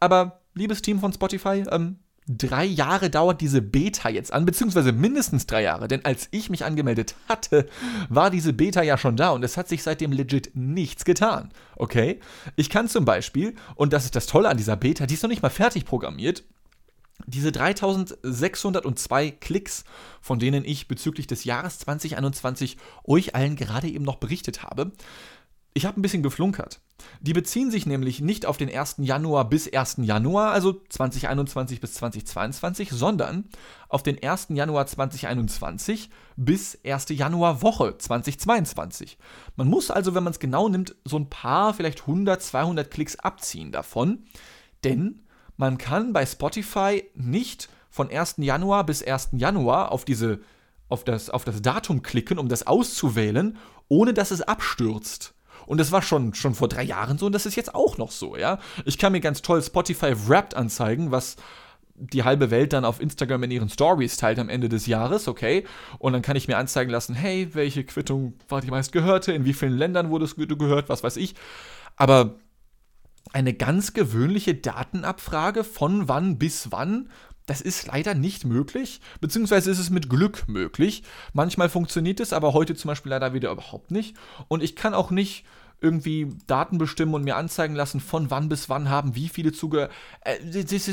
Aber 0.00 0.40
liebes 0.54 0.82
Team 0.82 1.00
von 1.00 1.12
Spotify, 1.12 1.64
ähm, 1.70 1.98
drei 2.28 2.64
Jahre 2.64 3.08
dauert 3.08 3.40
diese 3.40 3.62
Beta 3.62 4.08
jetzt 4.08 4.32
an, 4.32 4.44
beziehungsweise 4.44 4.92
mindestens 4.92 5.46
drei 5.46 5.62
Jahre, 5.62 5.88
denn 5.88 6.04
als 6.04 6.28
ich 6.32 6.50
mich 6.50 6.64
angemeldet 6.64 7.14
hatte, 7.28 7.68
war 8.08 8.30
diese 8.30 8.52
Beta 8.52 8.82
ja 8.82 8.98
schon 8.98 9.16
da 9.16 9.30
und 9.30 9.44
es 9.44 9.56
hat 9.56 9.68
sich 9.68 9.82
seitdem 9.82 10.12
legit 10.12 10.50
nichts 10.54 11.04
getan. 11.04 11.50
Okay? 11.76 12.20
Ich 12.56 12.68
kann 12.68 12.88
zum 12.88 13.04
Beispiel, 13.04 13.54
und 13.76 13.92
das 13.92 14.04
ist 14.04 14.16
das 14.16 14.26
Tolle 14.26 14.48
an 14.48 14.56
dieser 14.56 14.76
Beta, 14.76 15.06
die 15.06 15.14
ist 15.14 15.22
noch 15.22 15.30
nicht 15.30 15.42
mal 15.42 15.50
fertig 15.50 15.84
programmiert, 15.84 16.44
diese 17.26 17.52
3602 17.52 19.30
Klicks, 19.32 19.84
von 20.20 20.38
denen 20.38 20.64
ich 20.64 20.88
bezüglich 20.88 21.26
des 21.26 21.44
Jahres 21.44 21.78
2021 21.78 22.76
euch 23.04 23.34
allen 23.34 23.56
gerade 23.56 23.88
eben 23.88 24.04
noch 24.04 24.16
berichtet 24.16 24.62
habe, 24.62 24.92
ich 25.76 25.84
habe 25.84 26.00
ein 26.00 26.02
bisschen 26.02 26.22
geflunkert. 26.22 26.80
Die 27.20 27.34
beziehen 27.34 27.70
sich 27.70 27.84
nämlich 27.84 28.22
nicht 28.22 28.46
auf 28.46 28.56
den 28.56 28.74
1. 28.74 28.96
Januar 28.98 29.46
bis 29.46 29.70
1. 29.70 29.96
Januar, 29.98 30.52
also 30.52 30.80
2021 30.88 31.82
bis 31.82 31.92
2022, 31.94 32.88
sondern 32.90 33.44
auf 33.90 34.02
den 34.02 34.22
1. 34.22 34.46
Januar 34.50 34.86
2021 34.86 36.08
bis 36.36 36.78
1. 36.82 37.08
Januar 37.10 37.60
Woche 37.60 37.98
2022. 37.98 39.18
Man 39.56 39.68
muss 39.68 39.90
also, 39.90 40.14
wenn 40.14 40.24
man 40.24 40.32
es 40.32 40.40
genau 40.40 40.70
nimmt, 40.70 40.96
so 41.04 41.18
ein 41.18 41.28
paar, 41.28 41.74
vielleicht 41.74 42.00
100, 42.00 42.42
200 42.42 42.90
Klicks 42.90 43.16
abziehen 43.16 43.70
davon, 43.70 44.24
denn 44.82 45.25
man 45.56 45.78
kann 45.78 46.12
bei 46.12 46.26
Spotify 46.26 47.04
nicht 47.14 47.68
von 47.90 48.10
1. 48.10 48.36
Januar 48.38 48.84
bis 48.84 49.02
1. 49.02 49.30
Januar 49.32 49.92
auf 49.92 50.04
diese 50.04 50.40
auf 50.88 51.04
das, 51.04 51.30
auf 51.30 51.44
das 51.44 51.62
Datum 51.62 52.02
klicken, 52.02 52.38
um 52.38 52.48
das 52.48 52.66
auszuwählen, 52.66 53.58
ohne 53.88 54.14
dass 54.14 54.30
es 54.30 54.42
abstürzt. 54.42 55.34
Und 55.66 55.78
das 55.78 55.90
war 55.90 56.00
schon, 56.00 56.32
schon 56.34 56.54
vor 56.54 56.68
drei 56.68 56.84
Jahren 56.84 57.18
so 57.18 57.26
und 57.26 57.32
das 57.32 57.44
ist 57.44 57.56
jetzt 57.56 57.74
auch 57.74 57.98
noch 57.98 58.12
so, 58.12 58.36
ja. 58.36 58.60
Ich 58.84 58.98
kann 58.98 59.12
mir 59.12 59.20
ganz 59.20 59.42
toll 59.42 59.60
Spotify 59.62 60.14
Wrapped 60.28 60.54
anzeigen, 60.54 61.10
was 61.10 61.36
die 61.96 62.22
halbe 62.22 62.50
Welt 62.50 62.72
dann 62.72 62.84
auf 62.84 63.00
Instagram 63.00 63.44
in 63.44 63.50
ihren 63.50 63.68
Stories 63.68 64.16
teilt 64.16 64.38
am 64.38 64.48
Ende 64.48 64.68
des 64.68 64.86
Jahres, 64.86 65.28
okay? 65.28 65.64
Und 65.98 66.12
dann 66.12 66.22
kann 66.22 66.36
ich 66.36 66.46
mir 66.46 66.58
anzeigen 66.58 66.90
lassen, 66.90 67.14
hey, 67.14 67.48
welche 67.54 67.84
Quittung 67.84 68.34
war 68.48 68.60
die 68.60 68.70
meistgehörte, 68.70 69.32
in 69.32 69.44
wie 69.44 69.54
vielen 69.54 69.76
Ländern 69.76 70.10
wurde 70.10 70.26
es 70.26 70.36
gehört, 70.36 70.88
was 70.88 71.02
weiß 71.02 71.16
ich. 71.16 71.34
Aber 71.96 72.36
eine 73.32 73.54
ganz 73.54 73.92
gewöhnliche 73.92 74.54
Datenabfrage 74.54 75.64
von 75.64 76.08
wann 76.08 76.38
bis 76.38 76.70
wann, 76.70 77.10
das 77.46 77.60
ist 77.60 77.86
leider 77.86 78.14
nicht 78.14 78.44
möglich, 78.44 79.00
beziehungsweise 79.20 79.70
ist 79.70 79.78
es 79.78 79.90
mit 79.90 80.10
Glück 80.10 80.48
möglich. 80.48 81.04
Manchmal 81.32 81.68
funktioniert 81.68 82.18
es, 82.18 82.32
aber 82.32 82.52
heute 82.52 82.74
zum 82.74 82.88
Beispiel 82.88 83.10
leider 83.10 83.34
wieder 83.34 83.52
überhaupt 83.52 83.92
nicht. 83.92 84.16
Und 84.48 84.62
ich 84.62 84.74
kann 84.74 84.94
auch 84.94 85.10
nicht 85.12 85.44
irgendwie 85.80 86.34
Daten 86.46 86.78
bestimmen 86.78 87.14
und 87.14 87.24
mir 87.24 87.36
anzeigen 87.36 87.74
lassen, 87.74 88.00
von 88.00 88.30
wann 88.30 88.48
bis 88.48 88.68
wann 88.68 88.88
haben 88.88 89.14
wie 89.14 89.28
viele 89.28 89.52
Zuge. 89.52 89.90
Äh, 90.22 90.38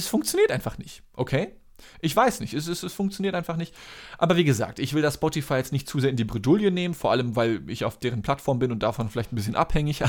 funktioniert 0.01 0.51
einfach 0.51 0.77
nicht, 0.77 1.03
okay? 1.13 1.55
Ich 2.01 2.15
weiß 2.15 2.39
nicht, 2.39 2.53
es, 2.53 2.67
es, 2.67 2.83
es, 2.83 2.93
funktioniert 2.93 3.35
einfach 3.35 3.57
nicht. 3.57 3.73
Aber 4.17 4.35
wie 4.35 4.43
gesagt, 4.43 4.79
ich 4.79 4.93
will 4.93 5.01
das 5.01 5.15
Spotify 5.15 5.55
jetzt 5.55 5.71
nicht 5.71 5.87
zu 5.87 5.99
sehr 5.99 6.09
in 6.09 6.15
die 6.15 6.23
Bredouille 6.23 6.71
nehmen, 6.71 6.93
vor 6.93 7.11
allem 7.11 7.35
weil 7.35 7.61
ich 7.69 7.85
auf 7.85 7.97
deren 7.97 8.21
Plattform 8.21 8.59
bin 8.59 8.71
und 8.71 8.83
davon 8.83 9.09
vielleicht 9.09 9.33
ein 9.33 9.35
bisschen 9.35 9.55
abhängig. 9.55 10.03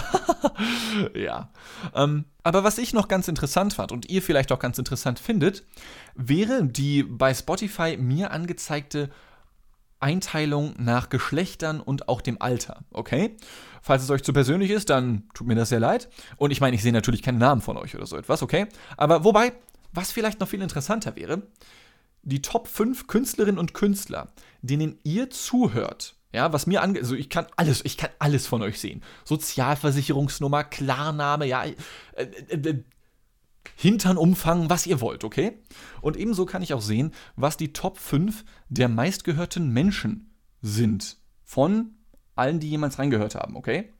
ja. 1.14 1.50
Ähm, 1.94 2.26
aber 2.42 2.64
was 2.64 2.78
ich 2.78 2.92
noch 2.92 3.08
ganz 3.08 3.28
interessant 3.28 3.74
fand 3.74 3.92
und 3.92 4.08
ihr 4.08 4.22
vielleicht 4.22 4.52
auch 4.52 4.58
ganz 4.58 4.78
interessant 4.78 5.18
findet, 5.18 5.64
wäre 6.14 6.64
die 6.64 7.02
bei 7.02 7.32
Spotify 7.34 7.96
mir 7.96 8.30
angezeigte 8.30 9.10
Einteilung 10.04 10.74
nach 10.78 11.08
Geschlechtern 11.08 11.80
und 11.80 12.08
auch 12.10 12.20
dem 12.20 12.40
Alter, 12.40 12.84
okay? 12.90 13.36
Falls 13.80 14.02
es 14.02 14.10
euch 14.10 14.22
zu 14.22 14.34
persönlich 14.34 14.70
ist, 14.70 14.90
dann 14.90 15.28
tut 15.32 15.46
mir 15.46 15.54
das 15.54 15.70
sehr 15.70 15.80
leid. 15.80 16.10
Und 16.36 16.50
ich 16.50 16.60
meine, 16.60 16.76
ich 16.76 16.82
sehe 16.82 16.92
natürlich 16.92 17.22
keinen 17.22 17.38
Namen 17.38 17.62
von 17.62 17.78
euch 17.78 17.94
oder 17.94 18.04
so 18.04 18.18
etwas, 18.18 18.42
okay? 18.42 18.66
Aber 18.98 19.24
wobei, 19.24 19.54
was 19.94 20.12
vielleicht 20.12 20.40
noch 20.40 20.48
viel 20.48 20.62
interessanter 20.62 21.16
wäre, 21.16 21.42
die 22.22 22.42
Top 22.42 22.68
5 22.68 23.06
Künstlerinnen 23.06 23.58
und 23.58 23.74
Künstler, 23.74 24.32
denen 24.62 24.98
ihr 25.04 25.30
zuhört. 25.30 26.16
Ja, 26.32 26.52
was 26.52 26.66
mir 26.66 26.82
angeht, 26.82 27.02
also 27.02 27.14
ich 27.14 27.28
kann 27.28 27.46
alles, 27.56 27.84
ich 27.84 27.96
kann 27.96 28.10
alles 28.18 28.46
von 28.46 28.60
euch 28.62 28.80
sehen. 28.80 29.04
Sozialversicherungsnummer, 29.24 30.64
Klarname, 30.64 31.46
ja, 31.46 31.64
äh, 31.64 31.74
äh, 32.16 32.56
äh, 32.56 32.82
Hinternumfang, 33.76 34.68
was 34.68 34.86
ihr 34.86 35.00
wollt, 35.00 35.22
okay? 35.22 35.62
Und 36.00 36.16
ebenso 36.16 36.44
kann 36.44 36.62
ich 36.62 36.74
auch 36.74 36.82
sehen, 36.82 37.12
was 37.36 37.56
die 37.56 37.72
Top 37.72 37.98
5 37.98 38.44
der 38.68 38.88
meistgehörten 38.88 39.70
Menschen 39.70 40.34
sind. 40.60 41.18
Von 41.44 41.94
allen, 42.34 42.58
die 42.58 42.70
jemals 42.70 42.98
reingehört 42.98 43.36
haben, 43.36 43.56
okay? 43.56 43.92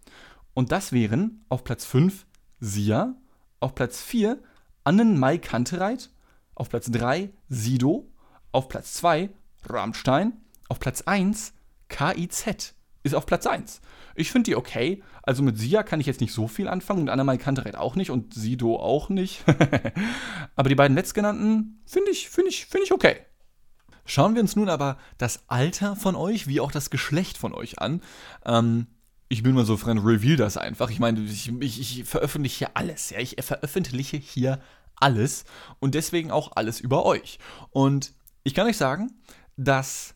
Und 0.54 0.72
das 0.72 0.92
wären 0.92 1.44
auf 1.48 1.64
Platz 1.64 1.84
5 1.84 2.26
Sia, 2.60 3.14
auf 3.60 3.74
Platz 3.74 4.00
4 4.00 4.42
Annen 4.84 5.18
Mai 5.18 5.38
Kantereit, 5.38 6.10
auf 6.54 6.68
Platz 6.68 6.90
3 6.90 7.30
Sido, 7.48 8.10
auf 8.52 8.68
Platz 8.68 8.94
2 8.94 9.30
Rammstein, 9.66 10.34
auf 10.68 10.78
Platz 10.78 11.02
1 11.02 11.54
KIZ 11.88 12.74
ist 13.02 13.14
auf 13.14 13.26
Platz 13.26 13.46
1. 13.46 13.80
Ich 14.14 14.32
finde 14.32 14.50
die 14.50 14.56
okay. 14.56 15.02
Also 15.22 15.42
mit 15.42 15.58
Sia 15.58 15.82
kann 15.82 16.00
ich 16.00 16.06
jetzt 16.06 16.20
nicht 16.20 16.32
so 16.32 16.48
viel 16.48 16.68
anfangen 16.68 17.02
und 17.02 17.08
Annemai 17.10 17.36
Kantereit 17.36 17.76
auch 17.76 17.96
nicht 17.96 18.10
und 18.10 18.34
Sido 18.34 18.76
auch 18.76 19.08
nicht. 19.08 19.44
aber 20.56 20.68
die 20.68 20.74
beiden 20.74 20.96
letztgenannten 20.96 21.82
finde 21.86 22.10
ich, 22.10 22.30
finde 22.30 22.50
ich, 22.50 22.66
finde 22.66 22.86
ich 22.86 22.92
okay. 22.92 23.16
Schauen 24.06 24.34
wir 24.34 24.42
uns 24.42 24.56
nun 24.56 24.68
aber 24.68 24.98
das 25.18 25.44
Alter 25.48 25.96
von 25.96 26.16
euch 26.16 26.46
wie 26.46 26.60
auch 26.60 26.72
das 26.72 26.90
Geschlecht 26.90 27.38
von 27.38 27.54
euch 27.54 27.78
an. 27.78 28.02
Ähm, 28.44 28.86
ich 29.28 29.42
bin 29.42 29.54
mal 29.54 29.64
so 29.64 29.76
fremd, 29.76 30.04
reveal 30.04 30.36
das 30.36 30.56
einfach. 30.56 30.90
Ich 30.90 31.00
meine, 31.00 31.20
ich, 31.20 31.48
ich, 31.60 31.80
ich 31.80 32.04
veröffentliche 32.04 32.58
hier 32.58 32.70
alles. 32.74 33.10
Ja? 33.10 33.18
Ich 33.18 33.36
veröffentliche 33.40 34.16
hier 34.16 34.60
alles 34.96 35.44
und 35.80 35.94
deswegen 35.94 36.30
auch 36.30 36.52
alles 36.54 36.80
über 36.80 37.04
euch. 37.04 37.38
Und 37.70 38.12
ich 38.42 38.54
kann 38.54 38.66
euch 38.66 38.76
sagen, 38.76 39.12
dass 39.56 40.14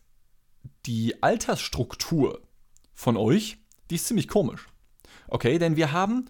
die 0.85 1.21
Altersstruktur 1.23 2.41
von 2.93 3.17
euch, 3.17 3.57
die 3.89 3.95
ist 3.95 4.07
ziemlich 4.07 4.27
komisch. 4.27 4.67
Okay, 5.27 5.59
denn 5.59 5.75
wir 5.75 5.91
haben 5.91 6.29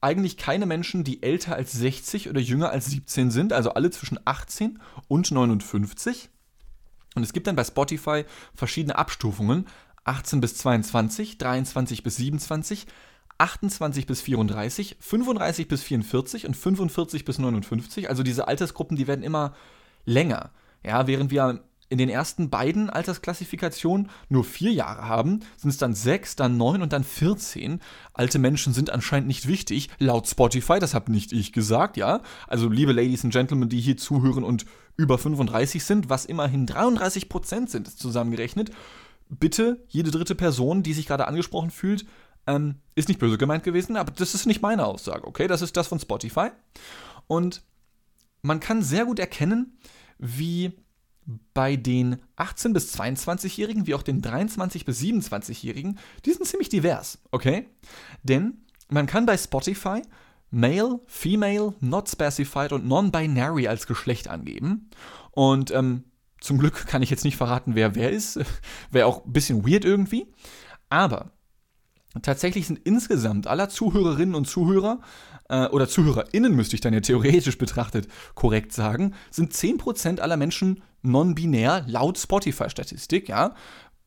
eigentlich 0.00 0.36
keine 0.36 0.66
Menschen, 0.66 1.02
die 1.02 1.22
älter 1.22 1.56
als 1.56 1.72
60 1.72 2.28
oder 2.28 2.40
jünger 2.40 2.70
als 2.70 2.86
17 2.86 3.30
sind, 3.30 3.52
also 3.52 3.70
alle 3.70 3.90
zwischen 3.90 4.18
18 4.24 4.80
und 5.08 5.30
59. 5.30 6.28
Und 7.14 7.22
es 7.22 7.32
gibt 7.32 7.46
dann 7.46 7.56
bei 7.56 7.64
Spotify 7.64 8.24
verschiedene 8.54 8.96
Abstufungen. 8.96 9.66
18 10.04 10.40
bis 10.40 10.56
22, 10.56 11.38
23 11.38 12.02
bis 12.02 12.16
27, 12.16 12.86
28 13.38 14.06
bis 14.06 14.20
34, 14.20 14.96
35 15.00 15.68
bis 15.68 15.82
44 15.82 16.46
und 16.46 16.56
45 16.56 17.24
bis 17.24 17.38
59. 17.38 18.08
Also 18.08 18.22
diese 18.22 18.46
Altersgruppen, 18.48 18.96
die 18.96 19.06
werden 19.06 19.24
immer 19.24 19.54
länger. 20.04 20.50
Ja, 20.82 21.06
während 21.06 21.30
wir 21.30 21.64
in 21.88 21.98
den 21.98 22.08
ersten 22.08 22.50
beiden 22.50 22.90
Altersklassifikationen 22.90 24.10
nur 24.28 24.44
vier 24.44 24.72
Jahre 24.72 25.06
haben, 25.06 25.40
sind 25.56 25.70
es 25.70 25.78
dann 25.78 25.94
sechs, 25.94 26.34
dann 26.34 26.56
neun 26.56 26.82
und 26.82 26.92
dann 26.92 27.04
14. 27.04 27.80
Alte 28.12 28.38
Menschen 28.38 28.72
sind 28.72 28.90
anscheinend 28.90 29.28
nicht 29.28 29.46
wichtig, 29.46 29.90
laut 29.98 30.26
Spotify, 30.26 30.78
das 30.78 30.94
habe 30.94 31.12
nicht 31.12 31.32
ich 31.32 31.52
gesagt, 31.52 31.96
ja. 31.96 32.20
Also 32.48 32.68
liebe 32.68 32.92
Ladies 32.92 33.24
and 33.24 33.32
Gentlemen, 33.32 33.68
die 33.68 33.80
hier 33.80 33.96
zuhören 33.96 34.44
und 34.44 34.64
über 34.96 35.18
35 35.18 35.84
sind, 35.84 36.08
was 36.08 36.24
immerhin 36.24 36.66
33 36.66 37.28
Prozent 37.28 37.70
sind, 37.70 37.88
ist 37.88 37.98
zusammengerechnet. 37.98 38.70
Bitte, 39.28 39.84
jede 39.88 40.10
dritte 40.10 40.34
Person, 40.34 40.82
die 40.82 40.92
sich 40.92 41.06
gerade 41.06 41.26
angesprochen 41.26 41.70
fühlt, 41.70 42.06
ähm, 42.46 42.76
ist 42.94 43.08
nicht 43.08 43.20
böse 43.20 43.38
gemeint 43.38 43.64
gewesen, 43.64 43.96
aber 43.96 44.12
das 44.12 44.34
ist 44.34 44.46
nicht 44.46 44.62
meine 44.62 44.86
Aussage, 44.86 45.26
okay? 45.26 45.46
Das 45.46 45.62
ist 45.62 45.76
das 45.76 45.88
von 45.88 45.98
Spotify. 45.98 46.50
Und 47.26 47.62
man 48.42 48.60
kann 48.60 48.82
sehr 48.82 49.06
gut 49.06 49.18
erkennen, 49.18 49.78
wie 50.18 50.72
bei 51.54 51.76
den 51.76 52.16
18- 52.36 52.74
bis 52.74 52.94
22-Jährigen 52.98 53.86
wie 53.86 53.94
auch 53.94 54.02
den 54.02 54.20
23- 54.20 54.84
bis 54.84 55.00
27-Jährigen, 55.00 55.98
die 56.26 56.32
sind 56.32 56.46
ziemlich 56.46 56.68
divers, 56.68 57.18
okay? 57.30 57.68
Denn 58.22 58.64
man 58.90 59.06
kann 59.06 59.24
bei 59.24 59.38
Spotify 59.38 60.02
Male, 60.54 61.00
Female, 61.06 61.74
Not 61.80 62.08
Specified 62.08 62.72
und 62.72 62.86
Non-Binary 62.86 63.66
als 63.66 63.86
Geschlecht 63.86 64.28
angeben. 64.28 64.88
Und 65.32 65.72
ähm, 65.72 66.04
zum 66.44 66.58
Glück 66.58 66.86
kann 66.86 67.02
ich 67.02 67.10
jetzt 67.10 67.24
nicht 67.24 67.36
verraten, 67.36 67.74
wer 67.74 67.94
wer 67.94 68.10
ist. 68.10 68.38
Wäre 68.90 69.06
auch 69.06 69.24
ein 69.24 69.32
bisschen 69.32 69.66
weird 69.66 69.84
irgendwie. 69.84 70.26
Aber 70.90 71.30
tatsächlich 72.22 72.66
sind 72.66 72.80
insgesamt 72.84 73.46
aller 73.46 73.70
Zuhörerinnen 73.70 74.34
und 74.34 74.46
Zuhörer 74.46 75.00
äh, 75.48 75.66
oder 75.68 75.88
ZuhörerInnen 75.88 76.54
müsste 76.54 76.76
ich 76.76 76.82
dann 76.82 76.92
ja 76.92 77.00
theoretisch 77.00 77.56
betrachtet 77.56 78.08
korrekt 78.34 78.72
sagen, 78.72 79.14
sind 79.30 79.52
10% 79.54 80.20
aller 80.20 80.36
Menschen 80.36 80.82
non-binär 81.02 81.84
laut 81.86 82.18
Spotify-Statistik, 82.18 83.28
ja. 83.28 83.54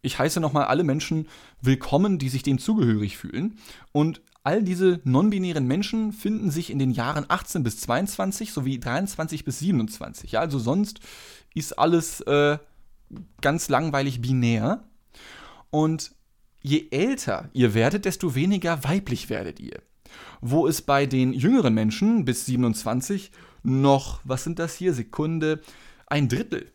Ich 0.04 0.20
heiße 0.20 0.40
nochmal 0.40 0.66
alle 0.66 0.84
Menschen 0.84 1.28
willkommen, 1.60 2.20
die 2.20 2.30
sich 2.30 2.44
dem 2.44 2.60
zugehörig 2.60 3.18
fühlen. 3.18 3.58
Und 3.92 4.22
all 4.44 4.64
diese 4.64 5.02
non-binären 5.04 5.66
Menschen 5.66 6.14
finden 6.14 6.52
sich 6.52 6.70
in 6.70 6.80
den 6.80 6.92
Jahren 6.92 7.26
18 7.28 7.64
bis 7.64 7.80
22 7.80 8.54
sowie 8.54 8.80
23 8.80 9.44
bis 9.44 9.60
27. 9.60 10.32
Ja, 10.32 10.40
also 10.40 10.60
sonst 10.60 11.00
ist 11.58 11.78
alles 11.78 12.22
äh, 12.22 12.58
ganz 13.42 13.70
langweilig 13.70 14.22
binär. 14.22 14.84
Und 15.70 16.12
je 16.62 16.88
älter 16.92 17.50
ihr 17.54 17.74
werdet, 17.74 18.06
desto 18.06 18.36
weniger 18.36 18.84
weiblich 18.84 19.30
werdet 19.30 19.60
ihr. 19.60 19.82
Wo 20.42 20.68
es 20.68 20.82
bei 20.82 21.06
den 21.06 21.34
jüngeren 21.34 21.74
Menschen 21.74 22.26
bis 22.26 22.46
27 22.46 23.32
noch, 23.64 24.22
was 24.24 24.44
sind 24.44 24.60
das 24.60 24.76
hier, 24.76 24.94
Sekunde, 24.94 25.62
ein 26.08 26.30
Drittel 26.30 26.72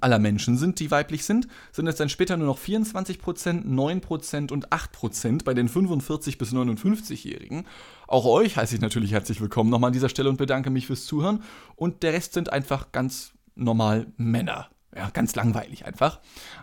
aller 0.00 0.18
Menschen 0.18 0.56
sind, 0.56 0.80
die 0.80 0.90
weiblich 0.90 1.24
sind, 1.24 1.46
sind 1.70 1.86
es 1.86 1.94
dann 1.94 2.08
später 2.08 2.36
nur 2.36 2.48
noch 2.48 2.58
24%, 2.58 3.64
9% 3.64 4.52
und 4.52 4.68
8% 4.70 5.44
bei 5.44 5.54
den 5.54 5.68
45- 5.68 6.36
bis 6.36 6.52
59-Jährigen. 6.52 7.64
Auch 8.08 8.26
euch 8.26 8.56
heiße 8.56 8.74
ich 8.74 8.80
natürlich 8.80 9.12
herzlich 9.12 9.40
willkommen 9.40 9.70
nochmal 9.70 9.88
an 9.88 9.92
dieser 9.92 10.08
Stelle 10.08 10.30
und 10.30 10.36
bedanke 10.36 10.70
mich 10.70 10.88
fürs 10.88 11.06
Zuhören. 11.06 11.44
Und 11.76 12.02
der 12.02 12.12
Rest 12.12 12.32
sind 12.32 12.52
einfach 12.52 12.90
ganz 12.90 13.33
normal 13.54 14.06
Männer. 14.16 14.68
Ja, 14.94 15.10
ganz 15.10 15.34
langweilig 15.34 15.86
einfach. 15.86 16.20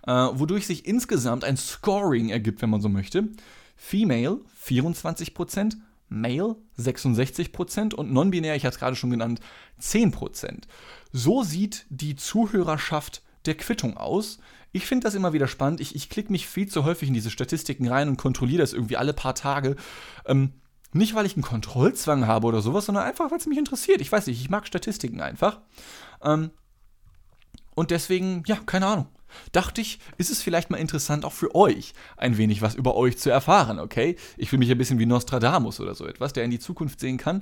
Äh, 0.08 0.12
wodurch 0.12 0.66
sich 0.66 0.86
insgesamt 0.86 1.44
ein 1.44 1.58
Scoring 1.58 2.30
ergibt, 2.30 2.62
wenn 2.62 2.70
man 2.70 2.82
so 2.82 2.88
möchte. 2.88 3.30
Female 3.75 4.40
24%, 4.66 5.75
Male 6.08 6.56
66% 6.77 7.94
und 7.94 8.14
non-binär, 8.14 8.56
ich 8.56 8.66
hatte 8.66 8.75
es 8.75 8.80
gerade 8.80 8.96
schon 8.96 9.10
genannt, 9.10 9.42
10%. 9.82 10.64
So 11.12 11.44
sieht 11.44 11.86
die 11.90 12.16
Zuhörerschaft 12.16 13.22
der 13.46 13.56
Quittung 13.56 13.98
aus. 13.98 14.40
Ich 14.72 14.86
finde 14.86 15.06
das 15.06 15.16
immer 15.16 15.34
wieder 15.34 15.48
spannend. 15.48 15.82
Ich, 15.82 15.96
ich 15.96 16.10
klicke 16.10 16.32
mich 16.32 16.48
viel 16.48 16.68
zu 16.68 16.86
häufig 16.86 17.10
in 17.10 17.14
diese 17.14 17.32
Statistiken 17.32 17.88
rein 17.88 18.08
und 18.08 18.18
kontrolliere 18.18 18.62
das 18.62 18.74
irgendwie 18.74 18.98
alle 18.98 19.14
paar 19.14 19.36
Tage. 19.36 19.75
Ähm, 20.25 20.54
nicht, 20.94 21.16
weil 21.16 21.25
ich 21.25 21.36
einen 21.36 21.44
Kontrollzwang 21.44 22.27
habe 22.27 22.48
oder 22.48 22.62
sowas, 22.62 22.86
sondern 22.86 23.06
einfach, 23.06 23.32
weil 23.32 23.38
es 23.38 23.48
mich 23.48 23.58
interessiert. 23.58 24.01
Ich 24.01 24.12
weiß 24.12 24.27
nicht, 24.27 24.42
ich 24.42 24.50
mag 24.50 24.68
Statistiken 24.68 25.22
einfach. 25.22 25.62
Ähm, 26.22 26.51
und 27.81 27.89
deswegen, 27.89 28.44
ja, 28.46 28.59
keine 28.67 28.85
Ahnung. 28.85 29.07
Dachte 29.53 29.81
ich, 29.81 29.98
ist 30.17 30.29
es 30.29 30.44
vielleicht 30.44 30.70
mal 30.70 30.77
interessant 30.77 31.25
auch 31.25 31.33
für 31.33 31.55
euch, 31.55 31.96
ein 32.15 32.37
wenig 32.37 32.61
was 32.61 32.75
über 32.75 32.96
euch 32.96 33.17
zu 33.17 33.31
erfahren, 33.31 33.79
okay? 33.79 34.17
Ich 34.37 34.51
fühle 34.51 34.59
mich 34.59 34.70
ein 34.70 34.77
bisschen 34.77 35.00
wie 35.00 35.07
Nostradamus 35.07 35.79
oder 35.79 35.96
so 35.96 36.05
etwas, 36.05 36.31
der 36.31 36.44
in 36.44 36.51
die 36.51 36.59
Zukunft 36.59 37.00
sehen 37.00 37.17
kann. 37.17 37.41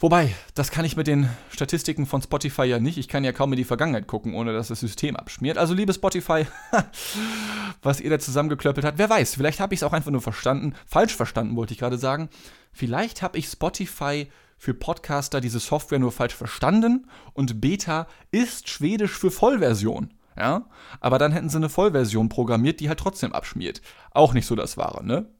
Wobei, 0.00 0.34
das 0.54 0.72
kann 0.72 0.84
ich 0.84 0.96
mit 0.96 1.06
den 1.06 1.30
Statistiken 1.48 2.06
von 2.06 2.22
Spotify 2.22 2.64
ja 2.64 2.80
nicht. 2.80 2.98
Ich 2.98 3.06
kann 3.06 3.22
ja 3.22 3.30
kaum 3.30 3.52
in 3.52 3.56
die 3.56 3.62
Vergangenheit 3.62 4.08
gucken, 4.08 4.34
ohne 4.34 4.52
dass 4.52 4.66
das 4.66 4.80
System 4.80 5.14
abschmiert. 5.14 5.58
Also, 5.58 5.74
liebe 5.74 5.94
Spotify, 5.94 6.44
was 7.82 8.00
ihr 8.00 8.10
da 8.10 8.18
zusammengeklöppelt 8.18 8.84
habt, 8.84 8.98
wer 8.98 9.08
weiß, 9.08 9.36
vielleicht 9.36 9.60
habe 9.60 9.74
ich 9.74 9.78
es 9.78 9.84
auch 9.84 9.92
einfach 9.92 10.10
nur 10.10 10.22
verstanden. 10.22 10.74
Falsch 10.88 11.14
verstanden, 11.14 11.54
wollte 11.54 11.72
ich 11.72 11.78
gerade 11.78 11.98
sagen. 11.98 12.30
Vielleicht 12.72 13.22
habe 13.22 13.38
ich 13.38 13.46
Spotify 13.46 14.26
für 14.56 14.74
Podcaster 14.74 15.40
diese 15.40 15.60
Software 15.60 15.98
nur 15.98 16.12
falsch 16.12 16.34
verstanden 16.34 17.08
und 17.32 17.60
Beta 17.60 18.06
ist 18.30 18.68
Schwedisch 18.68 19.12
für 19.12 19.30
Vollversion. 19.30 20.14
Ja? 20.36 20.68
Aber 21.00 21.18
dann 21.18 21.32
hätten 21.32 21.48
sie 21.48 21.56
eine 21.56 21.68
Vollversion 21.68 22.28
programmiert, 22.28 22.80
die 22.80 22.88
halt 22.88 23.00
trotzdem 23.00 23.32
abschmiert. 23.32 23.82
Auch 24.10 24.34
nicht 24.34 24.46
so 24.46 24.54
das 24.54 24.76
Wahre, 24.76 25.04
ne? 25.04 25.30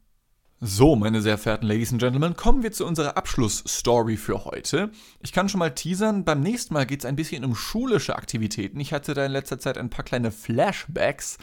So, 0.58 0.96
meine 0.96 1.20
sehr 1.20 1.36
verehrten 1.36 1.68
Ladies 1.68 1.92
and 1.92 2.00
Gentlemen, 2.00 2.34
kommen 2.34 2.62
wir 2.62 2.72
zu 2.72 2.86
unserer 2.86 3.18
Abschlussstory 3.18 4.16
für 4.16 4.46
heute. 4.46 4.90
Ich 5.20 5.34
kann 5.34 5.50
schon 5.50 5.58
mal 5.58 5.74
teasern, 5.74 6.24
beim 6.24 6.40
nächsten 6.40 6.72
Mal 6.72 6.86
geht 6.86 7.00
es 7.00 7.04
ein 7.04 7.14
bisschen 7.14 7.44
um 7.44 7.54
schulische 7.54 8.16
Aktivitäten. 8.16 8.80
Ich 8.80 8.94
hatte 8.94 9.12
da 9.12 9.26
in 9.26 9.32
letzter 9.32 9.58
Zeit 9.58 9.76
ein 9.76 9.90
paar 9.90 10.06
kleine 10.06 10.30
Flashbacks 10.30 11.36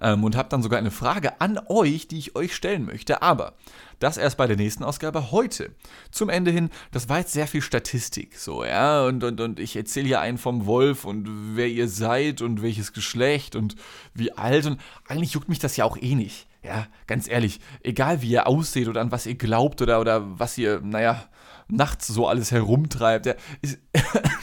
ähm, 0.00 0.24
und 0.24 0.34
habe 0.34 0.48
dann 0.48 0.62
sogar 0.62 0.78
eine 0.78 0.90
Frage 0.90 1.42
an 1.42 1.60
euch, 1.68 2.08
die 2.08 2.16
ich 2.16 2.36
euch 2.36 2.54
stellen 2.54 2.86
möchte. 2.86 3.20
Aber 3.20 3.52
das 3.98 4.16
erst 4.16 4.38
bei 4.38 4.46
der 4.46 4.56
nächsten 4.56 4.82
Ausgabe 4.82 5.30
heute. 5.30 5.72
Zum 6.10 6.30
Ende 6.30 6.50
hin, 6.50 6.70
das 6.90 7.10
war 7.10 7.18
jetzt 7.18 7.34
sehr 7.34 7.46
viel 7.46 7.60
Statistik, 7.60 8.38
so, 8.38 8.64
ja, 8.64 9.04
und, 9.04 9.22
und, 9.24 9.42
und 9.42 9.60
ich 9.60 9.76
erzähle 9.76 10.06
hier 10.06 10.20
einen 10.20 10.38
vom 10.38 10.64
Wolf 10.64 11.04
und 11.04 11.28
wer 11.54 11.68
ihr 11.68 11.88
seid 11.88 12.40
und 12.40 12.62
welches 12.62 12.94
Geschlecht 12.94 13.56
und 13.56 13.76
wie 14.14 14.32
alt 14.32 14.64
und 14.64 14.80
eigentlich 15.06 15.34
juckt 15.34 15.50
mich 15.50 15.58
das 15.58 15.76
ja 15.76 15.84
auch 15.84 15.98
eh 15.98 16.14
nicht 16.14 16.46
ja, 16.64 16.86
ganz 17.06 17.28
ehrlich, 17.28 17.60
egal 17.82 18.22
wie 18.22 18.30
ihr 18.30 18.46
ausseht 18.46 18.88
oder 18.88 19.00
an 19.00 19.12
was 19.12 19.26
ihr 19.26 19.34
glaubt 19.34 19.82
oder, 19.82 20.00
oder 20.00 20.38
was 20.38 20.56
ihr, 20.56 20.80
naja, 20.80 21.24
nachts 21.68 22.06
so 22.06 22.26
alles 22.26 22.52
herumtreibt, 22.52 23.26
ja, 23.26 23.34
ist, 23.60 23.78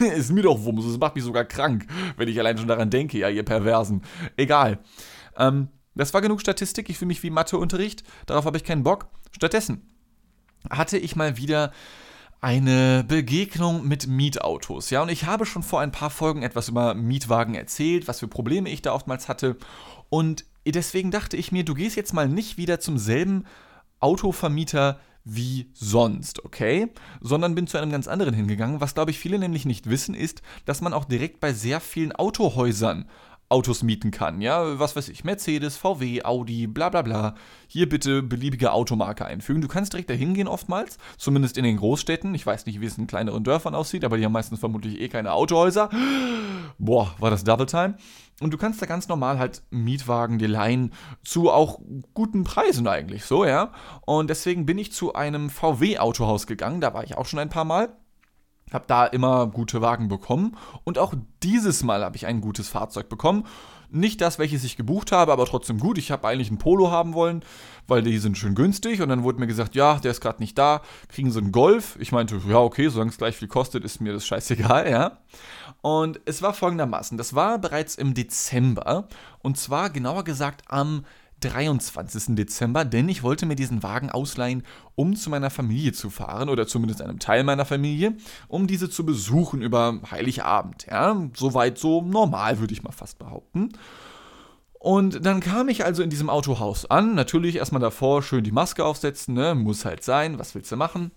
ist 0.00 0.32
mir 0.32 0.42
doch 0.42 0.64
wumms. 0.64 0.84
Es 0.84 0.98
macht 0.98 1.16
mich 1.16 1.24
sogar 1.24 1.44
krank, 1.44 1.86
wenn 2.16 2.28
ich 2.28 2.38
allein 2.38 2.58
schon 2.58 2.68
daran 2.68 2.90
denke, 2.90 3.18
ja, 3.18 3.28
ihr 3.28 3.44
Perversen. 3.44 4.02
Egal. 4.36 4.78
Ähm, 5.36 5.68
das 5.94 6.14
war 6.14 6.20
genug 6.20 6.40
Statistik. 6.40 6.88
Ich 6.88 6.98
fühle 6.98 7.08
mich 7.08 7.22
wie 7.22 7.30
Matheunterricht. 7.30 8.04
Darauf 8.26 8.44
habe 8.44 8.56
ich 8.56 8.64
keinen 8.64 8.82
Bock. 8.82 9.08
Stattdessen 9.32 9.90
hatte 10.70 10.96
ich 10.98 11.16
mal 11.16 11.36
wieder 11.36 11.72
eine 12.40 13.04
Begegnung 13.06 13.86
mit 13.86 14.06
Mietautos. 14.06 14.90
Ja, 14.90 15.02
und 15.02 15.10
ich 15.10 15.26
habe 15.26 15.44
schon 15.44 15.62
vor 15.62 15.80
ein 15.80 15.92
paar 15.92 16.10
Folgen 16.10 16.42
etwas 16.42 16.68
über 16.68 16.94
Mietwagen 16.94 17.54
erzählt, 17.54 18.08
was 18.08 18.20
für 18.20 18.28
Probleme 18.28 18.70
ich 18.70 18.82
da 18.82 18.92
oftmals 18.92 19.28
hatte. 19.28 19.56
Und 20.08 20.44
deswegen 20.70 21.10
dachte 21.10 21.36
ich 21.36 21.50
mir, 21.50 21.64
du 21.64 21.74
gehst 21.74 21.96
jetzt 21.96 22.12
mal 22.12 22.28
nicht 22.28 22.56
wieder 22.56 22.78
zum 22.78 22.98
selben 22.98 23.44
Autovermieter 23.98 25.00
wie 25.24 25.70
sonst, 25.74 26.44
okay? 26.44 26.88
Sondern 27.20 27.54
bin 27.54 27.66
zu 27.66 27.78
einem 27.78 27.92
ganz 27.92 28.08
anderen 28.08 28.34
hingegangen. 28.34 28.80
Was, 28.80 28.94
glaube 28.94 29.12
ich, 29.12 29.18
viele 29.18 29.38
nämlich 29.38 29.64
nicht 29.64 29.88
wissen, 29.88 30.14
ist, 30.14 30.42
dass 30.64 30.80
man 30.80 30.92
auch 30.92 31.04
direkt 31.04 31.40
bei 31.40 31.52
sehr 31.52 31.80
vielen 31.80 32.12
Autohäusern 32.12 33.08
Autos 33.52 33.82
mieten 33.82 34.10
kann. 34.10 34.40
Ja, 34.40 34.78
was 34.78 34.96
weiß 34.96 35.10
ich, 35.10 35.24
Mercedes, 35.24 35.76
VW, 35.76 36.24
Audi, 36.24 36.66
bla 36.66 36.88
bla 36.88 37.02
bla. 37.02 37.34
Hier 37.68 37.86
bitte 37.86 38.22
beliebige 38.22 38.72
Automarke 38.72 39.26
einfügen. 39.26 39.60
Du 39.60 39.68
kannst 39.68 39.92
direkt 39.92 40.08
dahin 40.08 40.32
gehen 40.32 40.48
oftmals, 40.48 40.96
zumindest 41.18 41.58
in 41.58 41.64
den 41.64 41.76
Großstädten. 41.76 42.34
Ich 42.34 42.46
weiß 42.46 42.64
nicht, 42.64 42.80
wie 42.80 42.86
es 42.86 42.96
in 42.96 43.06
kleineren 43.06 43.44
Dörfern 43.44 43.74
aussieht, 43.74 44.04
aber 44.04 44.16
die 44.16 44.24
haben 44.24 44.32
meistens 44.32 44.58
vermutlich 44.58 44.98
eh 45.00 45.08
keine 45.08 45.32
Autohäuser. 45.32 45.90
Boah, 46.78 47.14
war 47.18 47.30
das 47.30 47.44
Double 47.44 47.66
Time. 47.66 47.94
Und 48.42 48.52
du 48.52 48.58
kannst 48.58 48.82
da 48.82 48.86
ganz 48.86 49.08
normal 49.08 49.38
halt 49.38 49.62
Mietwagen 49.70 50.38
dir 50.38 50.48
leihen 50.48 50.92
zu 51.24 51.50
auch 51.50 51.80
guten 52.14 52.44
Preisen 52.44 52.86
eigentlich, 52.86 53.24
so, 53.24 53.44
ja. 53.44 53.72
Und 54.02 54.30
deswegen 54.30 54.66
bin 54.66 54.78
ich 54.78 54.92
zu 54.92 55.14
einem 55.14 55.50
VW-Autohaus 55.50 56.46
gegangen, 56.46 56.80
da 56.80 56.94
war 56.94 57.04
ich 57.04 57.16
auch 57.16 57.26
schon 57.26 57.38
ein 57.38 57.50
paar 57.50 57.64
Mal. 57.64 57.96
Habe 58.74 58.84
da 58.86 59.06
immer 59.06 59.46
gute 59.46 59.80
Wagen 59.80 60.08
bekommen 60.08 60.56
und 60.84 60.98
auch 60.98 61.14
dieses 61.42 61.82
Mal 61.82 62.04
habe 62.04 62.16
ich 62.16 62.26
ein 62.26 62.40
gutes 62.40 62.68
Fahrzeug 62.68 63.08
bekommen. 63.08 63.44
Nicht 63.94 64.22
das, 64.22 64.38
welches 64.38 64.64
ich 64.64 64.78
gebucht 64.78 65.12
habe, 65.12 65.32
aber 65.32 65.44
trotzdem 65.44 65.78
gut. 65.78 65.98
Ich 65.98 66.10
habe 66.10 66.26
eigentlich 66.26 66.50
ein 66.50 66.56
Polo 66.56 66.90
haben 66.90 67.12
wollen, 67.12 67.44
weil 67.86 68.00
die 68.00 68.16
sind 68.16 68.38
schön 68.38 68.54
günstig 68.54 69.02
und 69.02 69.10
dann 69.10 69.22
wurde 69.22 69.38
mir 69.38 69.46
gesagt, 69.46 69.74
ja, 69.74 69.96
der 69.96 70.12
ist 70.12 70.22
gerade 70.22 70.40
nicht 70.40 70.56
da, 70.56 70.80
kriegen 71.08 71.30
sie 71.30 71.40
einen 71.40 71.52
Golf. 71.52 71.98
Ich 72.00 72.10
meinte, 72.10 72.40
ja, 72.48 72.56
okay, 72.58 72.88
solange 72.88 73.10
es 73.10 73.18
gleich 73.18 73.36
viel 73.36 73.48
kostet, 73.48 73.84
ist 73.84 74.00
mir 74.00 74.14
das 74.14 74.26
scheißegal, 74.26 74.90
ja. 74.90 75.18
Und 75.82 76.20
es 76.24 76.40
war 76.40 76.54
folgendermaßen, 76.54 77.18
das 77.18 77.34
war 77.34 77.58
bereits 77.58 77.96
im 77.96 78.14
Dezember 78.14 79.08
und 79.40 79.58
zwar 79.58 79.90
genauer 79.90 80.24
gesagt 80.24 80.62
am 80.68 81.04
23. 81.44 82.34
Dezember, 82.36 82.84
denn 82.84 83.08
ich 83.08 83.22
wollte 83.22 83.46
mir 83.46 83.56
diesen 83.56 83.82
Wagen 83.82 84.10
ausleihen, 84.10 84.62
um 84.94 85.16
zu 85.16 85.30
meiner 85.30 85.50
Familie 85.50 85.92
zu 85.92 86.10
fahren 86.10 86.48
oder 86.48 86.66
zumindest 86.66 87.02
einem 87.02 87.18
Teil 87.18 87.44
meiner 87.44 87.64
Familie, 87.64 88.16
um 88.48 88.66
diese 88.66 88.88
zu 88.88 89.04
besuchen 89.04 89.62
über 89.62 90.00
Heiligabend. 90.10 90.86
Ja, 90.90 91.28
soweit 91.34 91.78
so 91.78 92.02
normal, 92.02 92.58
würde 92.58 92.72
ich 92.72 92.82
mal 92.82 92.92
fast 92.92 93.18
behaupten. 93.18 93.70
Und 94.78 95.24
dann 95.24 95.38
kam 95.38 95.68
ich 95.68 95.84
also 95.84 96.02
in 96.02 96.10
diesem 96.10 96.28
Autohaus 96.28 96.90
an. 96.90 97.14
Natürlich 97.14 97.54
erstmal 97.54 97.80
davor 97.80 98.22
schön 98.22 98.42
die 98.42 98.50
Maske 98.50 98.84
aufsetzen, 98.84 99.32
ne? 99.32 99.54
Muss 99.54 99.84
halt 99.84 100.02
sein, 100.02 100.40
was 100.40 100.56
willst 100.56 100.72
du 100.72 100.76
machen? 100.76 101.12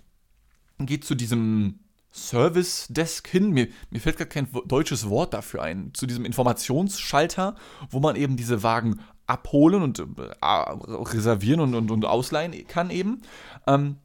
Geht 0.77 1.03
zu 1.03 1.15
diesem 1.15 1.79
Service 2.15 2.87
Desk 2.89 3.27
hin. 3.27 3.49
Mir, 3.51 3.67
mir 3.89 3.99
fällt 3.99 4.17
gar 4.17 4.27
kein 4.27 4.47
deutsches 4.67 5.09
Wort 5.09 5.33
dafür 5.33 5.63
ein. 5.63 5.93
Zu 5.93 6.05
diesem 6.05 6.25
Informationsschalter, 6.25 7.55
wo 7.89 7.99
man 7.99 8.15
eben 8.15 8.37
diese 8.37 8.63
Wagen 8.63 9.01
abholen 9.27 9.81
und 9.81 9.99
äh, 9.99 10.03
reservieren 10.43 11.59
und, 11.59 11.75
und, 11.75 11.91
und 11.91 12.05
ausleihen 12.05 12.53
kann 12.67 12.89
eben. 12.89 13.21
Ähm, 13.67 13.97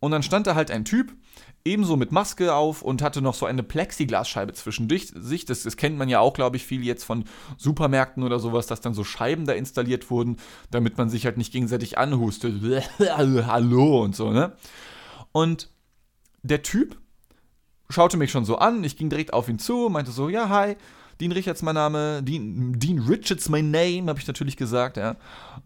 und 0.00 0.10
dann 0.10 0.22
stand 0.22 0.46
da 0.46 0.54
halt 0.54 0.70
ein 0.70 0.84
Typ, 0.84 1.14
ebenso 1.66 1.96
mit 1.96 2.12
Maske 2.12 2.54
auf 2.54 2.82
und 2.82 3.02
hatte 3.02 3.20
noch 3.20 3.34
so 3.34 3.44
eine 3.44 3.62
Plexiglasscheibe 3.62 4.52
zwischen 4.52 4.88
sich. 4.88 5.44
Das, 5.44 5.62
das 5.64 5.76
kennt 5.76 5.98
man 5.98 6.08
ja 6.08 6.20
auch, 6.20 6.32
glaube 6.32 6.56
ich, 6.56 6.64
viel 6.64 6.84
jetzt 6.84 7.04
von 7.04 7.24
Supermärkten 7.56 8.22
oder 8.22 8.38
sowas, 8.38 8.66
dass 8.66 8.80
dann 8.80 8.94
so 8.94 9.04
Scheiben 9.04 9.46
da 9.46 9.52
installiert 9.52 10.10
wurden, 10.10 10.36
damit 10.70 10.96
man 10.96 11.08
sich 11.08 11.24
halt 11.24 11.36
nicht 11.36 11.52
gegenseitig 11.52 11.98
anhustet. 11.98 12.62
Hallo 13.00 14.02
und 14.02 14.14
so, 14.14 14.30
ne? 14.30 14.52
Und 15.32 15.70
der 16.42 16.62
Typ 16.62 16.96
schaute 17.88 18.16
mich 18.16 18.30
schon 18.30 18.44
so 18.44 18.56
an, 18.56 18.82
ich 18.84 18.96
ging 18.96 19.10
direkt 19.10 19.32
auf 19.32 19.48
ihn 19.48 19.58
zu, 19.58 19.88
meinte 19.90 20.12
so, 20.12 20.28
ja, 20.28 20.48
hi, 20.48 20.76
Dean 21.20 21.32
Richards 21.32 21.62
mein 21.62 21.74
Name, 21.74 22.22
Dean, 22.22 22.78
Dean 22.78 22.98
Richards 22.98 23.48
mein 23.48 23.70
Name, 23.70 24.06
habe 24.08 24.18
ich 24.18 24.26
natürlich 24.26 24.56
gesagt, 24.56 24.96
ja. 24.96 25.16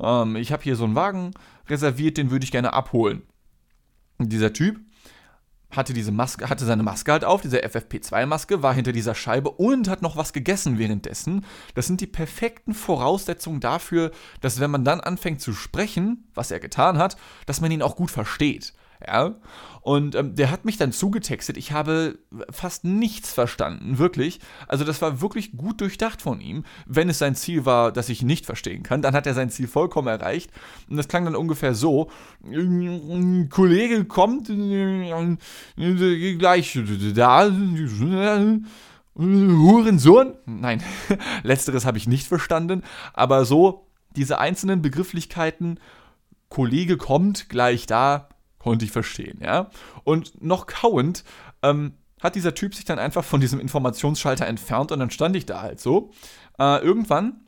Ähm, 0.01 0.37
ich 0.37 0.53
habe 0.53 0.63
hier 0.63 0.77
so 0.77 0.85
einen 0.85 0.95
Wagen 0.95 1.33
reserviert, 1.69 2.17
den 2.17 2.31
würde 2.31 2.45
ich 2.45 2.53
gerne 2.53 2.73
abholen. 2.73 3.23
Und 4.19 4.33
dieser 4.33 4.53
Typ 4.53 4.81
hatte 5.71 5.93
diese 5.93 6.13
Maske, 6.13 6.51
hatte 6.51 6.65
seine 6.65 6.83
Maske 6.83 7.13
halt 7.13 7.25
auf, 7.25 7.43
diese 7.43 7.65
FFP2-Maske, 7.65 8.63
war 8.63 8.75
hinter 8.75 8.93
dieser 8.93 9.15
Scheibe 9.15 9.51
und 9.51 9.89
hat 9.89 10.03
noch 10.03 10.17
was 10.17 10.33
gegessen 10.33 10.79
währenddessen. 10.79 11.45
Das 11.75 11.87
sind 11.87 12.01
die 12.01 12.07
perfekten 12.07 12.75
Voraussetzungen 12.75 13.61
dafür, 13.61 14.11
dass 14.41 14.61
wenn 14.61 14.71
man 14.71 14.85
dann 14.85 15.01
anfängt 15.01 15.41
zu 15.41 15.53
sprechen, 15.53 16.29
was 16.35 16.51
er 16.51 16.61
getan 16.61 16.99
hat, 16.99 17.17
dass 17.47 17.61
man 17.61 17.71
ihn 17.71 17.83
auch 17.83 17.97
gut 17.97 18.11
versteht. 18.11 18.73
Ja. 19.07 19.35
Und 19.83 20.15
ähm, 20.15 20.35
der 20.35 20.51
hat 20.51 20.67
mich 20.67 20.77
dann 20.77 20.93
zugetextet. 20.93 21.57
Ich 21.57 21.73
habe 21.73 22.19
fast 22.51 22.85
nichts 22.85 23.33
verstanden, 23.33 23.99
wirklich. 23.99 24.41
Also 24.69 24.85
das 24.85 25.01
war 25.01 25.23
wirklich 25.23 25.57
gut 25.57 25.81
durchdacht 25.81 26.21
von 26.21 26.41
ihm. 26.41 26.65
Wenn 26.87 27.09
es 27.09 27.19
sein 27.19 27.35
Ziel 27.35 27.65
war, 27.65 27.91
dass 27.91 28.11
ich 28.11 28.23
nicht 28.23 28.45
verstehen 28.45 28.83
kann, 28.83 29.01
dann 29.01 29.15
hat 29.15 29.27
er 29.27 29.33
sein 29.33 29.51
Ziel 29.51 29.69
vollkommen 29.69 30.09
erreicht. 30.09 30.51
Und 30.89 30.97
das 30.97 31.09
klang 31.09 31.25
dann 31.25 31.35
ungefähr 31.35 31.75
so: 31.75 32.11
Ein 32.45 33.49
Kollege 33.51 34.05
kommt 34.05 34.51
äh, 34.51 35.37
gleich 36.37 36.79
da. 37.15 37.49
Hurensohn? 39.17 40.35
Nein, 40.47 40.83
letzteres 41.43 41.85
habe 41.87 41.99
ich 41.99 42.07
nicht 42.07 42.27
verstanden. 42.27 42.83
Aber 43.15 43.45
so 43.45 43.87
diese 44.17 44.39
einzelnen 44.39 44.83
Begrifflichkeiten. 44.83 45.81
Kollege 46.49 46.97
kommt 46.97 47.49
gleich 47.49 47.87
da, 47.87 48.29
Konnte 48.61 48.85
ich 48.85 48.93
verstehen, 48.93 49.41
ja. 49.43 49.71
Und 50.05 50.41
noch 50.43 50.67
kauend 50.67 51.25
ähm, 51.63 51.95
hat 52.23 52.35
dieser 52.35 52.55
Typ 52.55 52.75
sich 52.75 52.85
dann 52.85 52.99
einfach 52.99 53.25
von 53.25 53.41
diesem 53.41 53.59
Informationsschalter 53.59 54.47
entfernt 54.47 54.93
und 54.93 55.01
dann 55.01 55.11
stand 55.11 55.35
ich 55.35 55.47
da 55.47 55.63
halt 55.63 55.81
so. 55.81 56.11
Äh, 56.59 56.85
irgendwann 56.85 57.47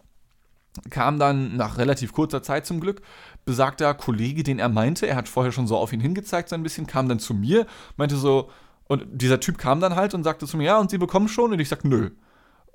kam 0.89 1.19
dann 1.19 1.57
nach 1.57 1.77
relativ 1.77 2.13
kurzer 2.13 2.43
Zeit 2.43 2.65
zum 2.65 2.81
Glück 2.81 3.03
besagter 3.45 3.93
Kollege, 3.95 4.43
den 4.43 4.59
er 4.59 4.71
meinte, 4.71 5.07
er 5.07 5.17
hat 5.17 5.29
vorher 5.29 5.53
schon 5.53 5.67
so 5.67 5.77
auf 5.77 5.93
ihn 5.93 6.01
hingezeigt 6.01 6.49
so 6.49 6.55
ein 6.55 6.63
bisschen, 6.63 6.87
kam 6.87 7.09
dann 7.09 7.19
zu 7.19 7.35
mir, 7.35 7.67
meinte 7.97 8.17
so, 8.17 8.51
und 8.89 9.05
dieser 9.11 9.41
Typ 9.41 9.59
kam 9.59 9.81
dann 9.81 9.97
halt 9.97 10.15
und 10.15 10.25
sagte 10.25 10.47
zu 10.47 10.57
mir, 10.57 10.65
ja, 10.65 10.79
und 10.79 10.91
Sie 10.91 10.99
bekommen 10.99 11.29
schon? 11.29 11.53
Und 11.53 11.61
ich 11.61 11.69
sagte, 11.69 11.89
nö. 11.89 12.11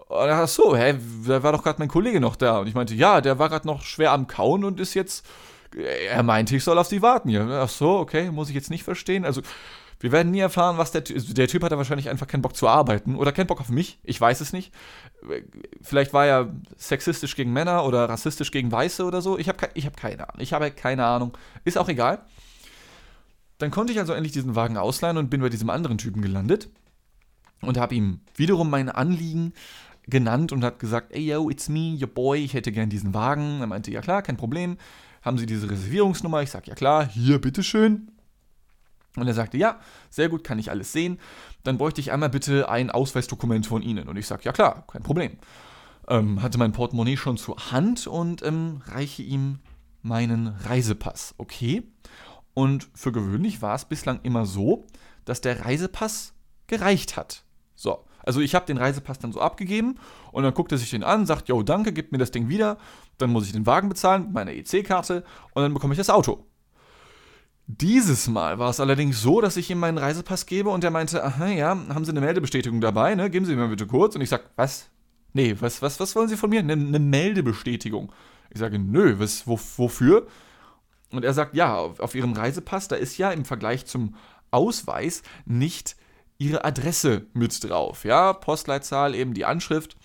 Ach 0.10 0.48
so, 0.48 0.76
hä, 0.76 0.96
da 1.28 1.44
war 1.44 1.52
doch 1.52 1.64
gerade 1.64 1.80
mein 1.80 1.90
Kollege 1.90 2.20
noch 2.20 2.36
da. 2.36 2.60
Und 2.60 2.68
ich 2.68 2.74
meinte, 2.74 2.96
ja, 2.96 3.20
der 3.22 3.40
war 3.40 3.50
gerade 3.50 3.68
noch 3.68 3.84
schwer 3.84 4.14
am 4.14 4.26
Kauen 4.26 4.64
und 4.64 4.80
ist 4.80 4.94
jetzt 4.94 5.26
er 5.76 6.24
meinte, 6.24 6.56
ich 6.56 6.64
soll 6.64 6.78
auf 6.78 6.88
sie 6.88 7.02
warten. 7.02 7.30
Ja, 7.30 7.64
ach 7.64 7.70
so, 7.70 7.98
okay, 7.98 8.32
muss 8.32 8.50
ich 8.50 8.56
jetzt 8.56 8.70
nicht 8.70 8.84
verstehen. 8.84 9.26
Also, 9.26 9.42
wir 10.00 10.12
werden 10.12 10.32
nie 10.32 10.40
erfahren, 10.40 10.78
was 10.78 10.92
der 10.92 11.04
Typ. 11.04 11.18
Also 11.18 11.34
der 11.34 11.48
Typ 11.48 11.64
hatte 11.64 11.78
wahrscheinlich 11.78 12.10
einfach 12.10 12.28
keinen 12.28 12.44
Bock 12.44 12.56
zu 12.56 12.68
arbeiten 12.68 13.16
oder 13.16 13.32
keinen 13.32 13.48
Bock 13.48 13.60
auf 13.60 13.70
mich. 13.70 14.00
Ich 14.04 14.22
weiß 14.22 14.42
es 14.42 14.54
nicht. 14.54 14.72
Vielleicht 15.82 16.14
war 16.14 16.26
er 16.26 16.54
sexistisch 16.76 17.36
gegen 17.36 17.52
Männer 17.52 17.84
oder 17.84 18.08
rassistisch 18.08 18.52
gegen 18.52 18.72
Weiße 18.72 19.04
oder 19.04 19.22
so. 19.22 19.40
Ich 19.40 19.50
habe 19.50 19.70
ich 19.74 19.86
hab 19.86 19.98
keine 19.98 20.30
Ahnung. 20.30 20.42
Ich 20.42 20.54
habe 20.54 20.70
keine 20.72 21.06
Ahnung. 21.06 21.36
Ist 21.66 21.78
auch 21.78 21.90
egal. 21.90 22.24
Dann 23.58 23.72
konnte 23.72 23.92
ich 23.92 24.00
also 24.00 24.14
endlich 24.14 24.34
diesen 24.34 24.56
Wagen 24.56 24.78
ausleihen 24.78 25.18
und 25.18 25.32
bin 25.32 25.42
bei 25.42 25.50
diesem 25.50 25.72
anderen 25.72 25.98
Typen 25.98 26.22
gelandet 26.22 26.70
und 27.62 27.78
habe 27.78 27.96
ihm 27.96 28.20
wiederum 28.36 28.70
meine 28.70 28.94
Anliegen 28.94 29.54
genannt 30.06 30.52
und 30.52 30.64
hat 30.64 30.78
gesagt, 30.78 31.12
ey 31.12 31.32
yo, 31.32 31.50
it's 31.50 31.70
me, 31.70 31.98
your 32.00 32.08
boy, 32.08 32.38
ich 32.38 32.54
hätte 32.54 32.72
gern 32.72 32.92
diesen 32.92 33.16
Wagen. 33.16 33.62
Er 33.62 33.68
meinte, 33.68 33.90
ja 33.90 34.02
klar, 34.02 34.22
kein 34.22 34.38
Problem 34.38 34.78
haben 35.28 35.38
Sie 35.38 35.46
diese 35.46 35.70
Reservierungsnummer? 35.70 36.42
Ich 36.42 36.50
sage, 36.50 36.68
ja 36.68 36.76
klar, 36.76 37.08
hier, 37.08 37.40
bitteschön. 37.40 38.12
Und 39.18 39.28
er 39.28 39.34
sagte, 39.34 39.58
ja, 39.58 39.80
sehr 40.10 40.30
gut, 40.30 40.44
kann 40.44 40.60
ich 40.60 40.72
alles 40.72 40.92
sehen. 40.92 41.20
Dann 41.64 41.78
bräuchte 41.78 42.02
ich 42.02 42.12
einmal 42.12 42.30
bitte 42.30 42.70
ein 42.70 42.90
Ausweisdokument 42.90 43.66
von 43.66 43.82
Ihnen. 43.82 44.08
Und 44.08 44.18
ich 44.18 44.28
sage, 44.28 44.44
ja 44.44 44.52
klar, 44.52 44.86
kein 44.88 45.04
Problem. 45.04 45.38
Ähm, 46.08 46.42
hatte 46.42 46.58
mein 46.58 46.72
Portemonnaie 46.72 47.18
schon 47.18 47.38
zur 47.38 47.72
Hand 47.72 48.08
und 48.08 48.42
ähm, 48.44 48.82
reiche 48.86 49.24
ihm 49.24 49.60
meinen 50.02 50.48
Reisepass. 50.48 51.36
Okay. 51.38 51.84
Und 52.54 52.88
für 52.94 53.12
gewöhnlich 53.12 53.62
war 53.62 53.76
es 53.76 53.86
bislang 53.86 54.22
immer 54.24 54.46
so, 54.46 54.86
dass 55.26 55.42
der 55.42 55.66
Reisepass 55.66 56.34
gereicht 56.68 57.18
hat. 57.18 57.44
So, 57.76 58.06
also 58.28 58.42
ich 58.42 58.54
habe 58.54 58.66
den 58.66 58.78
Reisepass 58.78 59.20
dann 59.20 59.32
so 59.32 59.40
abgegeben 59.40 59.96
und 60.32 60.44
dann 60.44 60.54
guckt 60.54 60.72
er 60.74 60.78
sich 60.78 60.92
den 60.92 61.04
an, 61.04 61.26
sagt, 61.26 61.48
yo, 61.48 61.64
danke, 61.64 61.94
gib 61.94 62.12
mir 62.12 62.18
das 62.18 62.30
Ding 62.30 62.50
wieder. 62.50 62.78
Dann 63.18 63.32
muss 63.32 63.46
ich 63.46 63.54
den 63.54 63.66
Wagen 63.66 63.88
bezahlen 63.90 64.24
mit 64.24 64.34
meiner 64.34 64.52
EC-Karte 64.52 65.24
und 65.54 65.62
dann 65.64 65.74
bekomme 65.74 65.94
ich 65.94 65.98
das 65.98 66.10
Auto. 66.10 66.46
Dieses 67.68 68.28
Mal 68.28 68.60
war 68.60 68.70
es 68.70 68.80
allerdings 68.80 69.22
so, 69.22 69.42
dass 69.42 69.58
ich 69.58 69.70
ihm 69.70 69.80
meinen 69.80 69.98
Reisepass 69.98 70.46
gebe 70.46 70.70
und 70.70 70.84
er 70.84 70.92
meinte, 70.92 71.24
aha, 71.24 71.48
ja, 71.48 71.70
haben 71.70 72.06
Sie 72.06 72.12
eine 72.12 72.22
Meldebestätigung 72.22 72.82
dabei, 72.82 73.16
ne? 73.16 73.30
Geben 73.30 73.46
Sie 73.46 73.56
mir 73.56 73.68
bitte 73.68 73.88
kurz. 73.88 74.16
Und 74.16 74.22
ich 74.22 74.30
sage, 74.30 74.44
was? 74.56 74.90
Nee, 75.34 75.56
was, 75.60 75.82
was, 75.82 76.00
was 76.00 76.16
wollen 76.16 76.30
Sie 76.30 76.38
von 76.38 76.50
mir? 76.50 76.60
Eine, 76.60 76.74
eine 76.74 77.00
Meldebestätigung. 77.00 78.12
Ich 78.50 78.60
sage, 78.60 78.80
nö, 78.80 79.20
was, 79.20 79.48
wo, 79.48 79.60
wofür? 79.78 80.28
Und 81.12 81.26
er 81.26 81.34
sagt, 81.34 81.56
ja, 81.56 81.76
auf, 81.76 82.00
auf 82.00 82.16
Ihrem 82.16 82.34
Reisepass, 82.34 82.88
da 82.88 82.96
ist 82.96 83.18
ja 83.18 83.32
im 83.32 83.46
Vergleich 83.46 83.86
zum 83.86 84.16
Ausweis 84.52 85.24
nicht 85.46 85.96
ihre 86.38 86.66
Adresse 86.66 87.26
mit 87.34 87.64
drauf. 87.64 88.04
Ja, 88.04 88.34
Postleitzahl, 88.34 89.16
eben 89.16 89.34
die 89.34 89.46
Anschrift. 89.46 89.96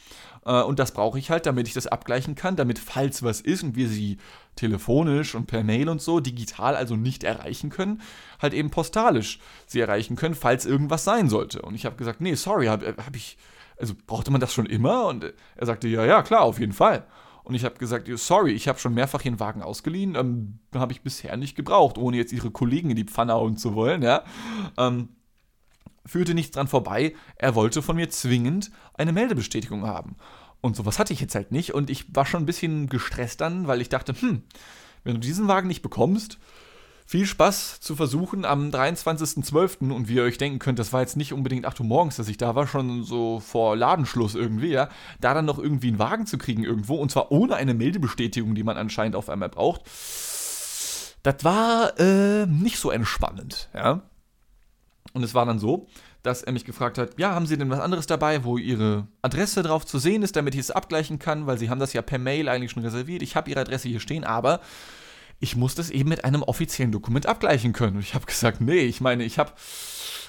Äh, 0.44 0.62
und 0.62 0.78
das 0.78 0.92
brauche 0.92 1.18
ich 1.18 1.30
halt, 1.30 1.46
damit 1.46 1.68
ich 1.68 1.74
das 1.74 1.86
abgleichen 1.86 2.34
kann, 2.34 2.56
damit, 2.56 2.78
falls 2.78 3.22
was 3.22 3.40
ist 3.40 3.62
und 3.62 3.76
wir 3.76 3.88
sie 3.88 4.18
telefonisch 4.56 5.34
und 5.34 5.46
per 5.46 5.64
Mail 5.64 5.88
und 5.88 6.02
so 6.02 6.20
digital 6.20 6.76
also 6.76 6.96
nicht 6.96 7.24
erreichen 7.24 7.70
können, 7.70 8.02
halt 8.40 8.54
eben 8.54 8.70
postalisch 8.70 9.38
sie 9.66 9.80
erreichen 9.80 10.16
können, 10.16 10.34
falls 10.34 10.66
irgendwas 10.66 11.04
sein 11.04 11.28
sollte. 11.28 11.62
Und 11.62 11.74
ich 11.74 11.86
habe 11.86 11.96
gesagt, 11.96 12.20
nee, 12.20 12.34
sorry, 12.34 12.66
habe 12.66 12.94
hab 12.98 13.16
ich, 13.16 13.38
also 13.78 13.94
brauchte 14.06 14.30
man 14.30 14.40
das 14.40 14.52
schon 14.52 14.66
immer? 14.66 15.06
Und 15.06 15.32
er 15.56 15.66
sagte, 15.66 15.88
ja, 15.88 16.04
ja, 16.04 16.22
klar, 16.22 16.42
auf 16.42 16.60
jeden 16.60 16.72
Fall. 16.74 17.06
Und 17.44 17.54
ich 17.54 17.64
habe 17.64 17.76
gesagt, 17.76 18.08
sorry, 18.14 18.52
ich 18.52 18.68
habe 18.68 18.78
schon 18.78 18.94
mehrfach 18.94 19.24
ihren 19.24 19.40
Wagen 19.40 19.62
ausgeliehen, 19.62 20.14
ähm, 20.14 20.60
habe 20.74 20.92
ich 20.92 21.02
bisher 21.02 21.36
nicht 21.36 21.56
gebraucht, 21.56 21.98
ohne 21.98 22.16
jetzt 22.16 22.32
ihre 22.32 22.52
Kollegen 22.52 22.90
in 22.90 22.96
die 22.96 23.04
Pfanne 23.04 23.32
hauen 23.32 23.56
zu 23.56 23.74
wollen, 23.74 24.02
ja. 24.02 24.22
Ähm, 24.76 25.08
führte 26.06 26.34
nichts 26.34 26.52
dran 26.52 26.68
vorbei, 26.68 27.14
er 27.36 27.54
wollte 27.54 27.82
von 27.82 27.96
mir 27.96 28.10
zwingend 28.10 28.70
eine 28.94 29.12
Meldebestätigung 29.12 29.86
haben. 29.86 30.16
Und 30.60 30.76
sowas 30.76 30.98
hatte 30.98 31.12
ich 31.12 31.20
jetzt 31.20 31.34
halt 31.34 31.50
nicht 31.50 31.74
und 31.74 31.90
ich 31.90 32.14
war 32.14 32.24
schon 32.24 32.42
ein 32.42 32.46
bisschen 32.46 32.88
gestresst 32.88 33.40
dann, 33.40 33.66
weil 33.66 33.80
ich 33.80 33.88
dachte, 33.88 34.14
hm, 34.18 34.42
wenn 35.04 35.14
du 35.14 35.20
diesen 35.20 35.48
Wagen 35.48 35.68
nicht 35.68 35.82
bekommst, 35.82 36.38
viel 37.04 37.26
Spaß 37.26 37.80
zu 37.80 37.96
versuchen 37.96 38.44
am 38.44 38.70
23.12. 38.70 39.90
und 39.90 40.08
wie 40.08 40.14
ihr 40.14 40.22
euch 40.22 40.38
denken 40.38 40.60
könnt, 40.60 40.78
das 40.78 40.92
war 40.92 41.00
jetzt 41.00 41.16
nicht 41.16 41.32
unbedingt 41.32 41.66
8 41.66 41.80
Uhr 41.80 41.86
morgens, 41.86 42.16
dass 42.16 42.28
ich 42.28 42.36
da 42.36 42.54
war, 42.54 42.66
schon 42.66 43.02
so 43.02 43.40
vor 43.40 43.76
Ladenschluss 43.76 44.34
irgendwie, 44.34 44.70
ja, 44.70 44.88
da 45.20 45.34
dann 45.34 45.44
noch 45.44 45.58
irgendwie 45.58 45.88
einen 45.88 45.98
Wagen 45.98 46.26
zu 46.26 46.38
kriegen 46.38 46.64
irgendwo 46.64 46.94
und 46.94 47.10
zwar 47.10 47.32
ohne 47.32 47.56
eine 47.56 47.74
Meldebestätigung, 47.74 48.54
die 48.54 48.62
man 48.62 48.76
anscheinend 48.76 49.16
auf 49.16 49.28
einmal 49.28 49.48
braucht. 49.48 49.82
Das 51.24 51.44
war 51.44 51.98
äh, 51.98 52.46
nicht 52.46 52.78
so 52.78 52.90
entspannend, 52.90 53.68
ja. 53.74 54.02
Und 55.12 55.22
es 55.22 55.34
war 55.34 55.44
dann 55.44 55.58
so, 55.58 55.88
dass 56.22 56.42
er 56.42 56.52
mich 56.52 56.64
gefragt 56.64 56.96
hat, 56.96 57.18
ja, 57.18 57.34
haben 57.34 57.46
Sie 57.46 57.58
denn 57.58 57.68
was 57.68 57.80
anderes 57.80 58.06
dabei, 58.06 58.44
wo 58.44 58.56
Ihre 58.56 59.08
Adresse 59.20 59.62
drauf 59.62 59.84
zu 59.84 59.98
sehen 59.98 60.22
ist, 60.22 60.36
damit 60.36 60.54
ich 60.54 60.60
es 60.60 60.70
abgleichen 60.70 61.18
kann, 61.18 61.46
weil 61.46 61.58
Sie 61.58 61.68
haben 61.68 61.80
das 61.80 61.92
ja 61.92 62.00
per 62.02 62.18
Mail 62.18 62.48
eigentlich 62.48 62.70
schon 62.70 62.82
reserviert. 62.82 63.22
Ich 63.22 63.36
habe 63.36 63.50
Ihre 63.50 63.60
Adresse 63.60 63.88
hier 63.88 64.00
stehen, 64.00 64.24
aber 64.24 64.60
ich 65.38 65.56
muss 65.56 65.74
das 65.74 65.90
eben 65.90 66.08
mit 66.08 66.24
einem 66.24 66.42
offiziellen 66.42 66.92
Dokument 66.92 67.26
abgleichen 67.26 67.72
können. 67.72 67.96
Und 67.96 68.02
ich 68.02 68.14
habe 68.14 68.26
gesagt, 68.26 68.60
nee, 68.60 68.80
ich 68.80 69.00
meine, 69.00 69.24
ich 69.24 69.38
habe... 69.38 69.52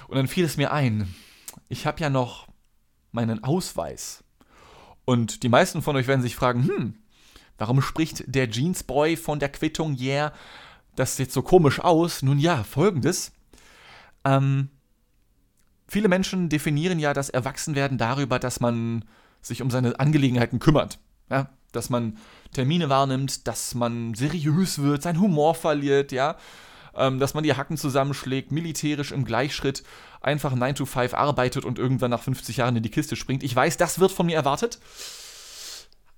Und 0.08 0.16
dann 0.16 0.28
fiel 0.28 0.44
es 0.44 0.58
mir 0.58 0.70
ein, 0.70 1.14
ich 1.68 1.86
habe 1.86 2.00
ja 2.00 2.10
noch 2.10 2.46
meinen 3.12 3.42
Ausweis. 3.42 4.22
Und 5.04 5.42
die 5.42 5.48
meisten 5.48 5.82
von 5.82 5.96
euch 5.96 6.08
werden 6.08 6.20
sich 6.20 6.36
fragen, 6.36 6.66
hm, 6.66 6.94
warum 7.58 7.80
spricht 7.80 8.24
der 8.26 8.50
Jeansboy 8.50 9.16
von 9.16 9.38
der 9.38 9.50
Quittung, 9.50 9.96
yeah, 9.98 10.32
das 10.96 11.16
sieht 11.16 11.32
so 11.32 11.42
komisch 11.42 11.80
aus? 11.80 12.22
Nun 12.22 12.38
ja, 12.38 12.64
folgendes. 12.64 13.32
Ähm, 14.24 14.68
viele 15.86 16.08
Menschen 16.08 16.48
definieren 16.48 16.98
ja 16.98 17.12
das 17.12 17.30
Erwachsenwerden 17.30 17.98
darüber, 17.98 18.38
dass 18.38 18.60
man 18.60 19.04
sich 19.42 19.62
um 19.62 19.70
seine 19.70 19.98
Angelegenheiten 20.00 20.58
kümmert. 20.58 20.98
Ja? 21.30 21.50
Dass 21.72 21.90
man 21.90 22.18
Termine 22.52 22.88
wahrnimmt, 22.88 23.46
dass 23.46 23.74
man 23.74 24.14
seriös 24.14 24.80
wird, 24.80 25.02
seinen 25.02 25.20
Humor 25.20 25.54
verliert, 25.54 26.12
ja, 26.12 26.36
ähm, 26.96 27.18
dass 27.18 27.34
man 27.34 27.44
die 27.44 27.54
Hacken 27.54 27.76
zusammenschlägt, 27.76 28.52
militärisch 28.52 29.12
im 29.12 29.24
Gleichschritt 29.24 29.82
einfach 30.20 30.54
9 30.54 30.76
to 30.76 30.86
5 30.86 31.14
arbeitet 31.14 31.64
und 31.64 31.78
irgendwann 31.78 32.10
nach 32.10 32.22
50 32.22 32.58
Jahren 32.58 32.76
in 32.76 32.82
die 32.82 32.90
Kiste 32.90 33.16
springt. 33.16 33.42
Ich 33.42 33.54
weiß, 33.54 33.76
das 33.76 33.98
wird 33.98 34.12
von 34.12 34.26
mir 34.26 34.36
erwartet. 34.36 34.78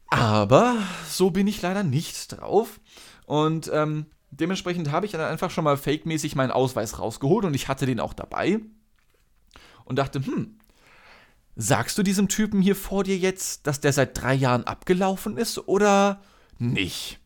Aber 0.08 0.76
so 1.08 1.30
bin 1.30 1.46
ich 1.46 1.62
leider 1.62 1.82
nicht 1.82 2.28
drauf. 2.28 2.80
Und 3.24 3.70
ähm, 3.72 4.06
dementsprechend 4.40 4.90
habe 4.90 5.06
ich 5.06 5.12
dann 5.12 5.20
einfach 5.20 5.50
schon 5.50 5.64
mal 5.64 5.76
fake-mäßig 5.76 6.34
meinen 6.36 6.50
Ausweis 6.50 6.98
rausgeholt 6.98 7.44
und 7.44 7.54
ich 7.54 7.68
hatte 7.68 7.86
den 7.86 8.00
auch 8.00 8.14
dabei. 8.14 8.60
Und 9.84 9.96
dachte, 9.96 10.24
hm, 10.24 10.58
sagst 11.54 11.96
du 11.96 12.02
diesem 12.02 12.28
Typen 12.28 12.60
hier 12.60 12.76
vor 12.76 13.04
dir 13.04 13.16
jetzt, 13.16 13.66
dass 13.66 13.80
der 13.80 13.92
seit 13.92 14.20
drei 14.20 14.34
Jahren 14.34 14.64
abgelaufen 14.64 15.36
ist 15.36 15.68
oder 15.68 16.20
nicht? 16.58 17.20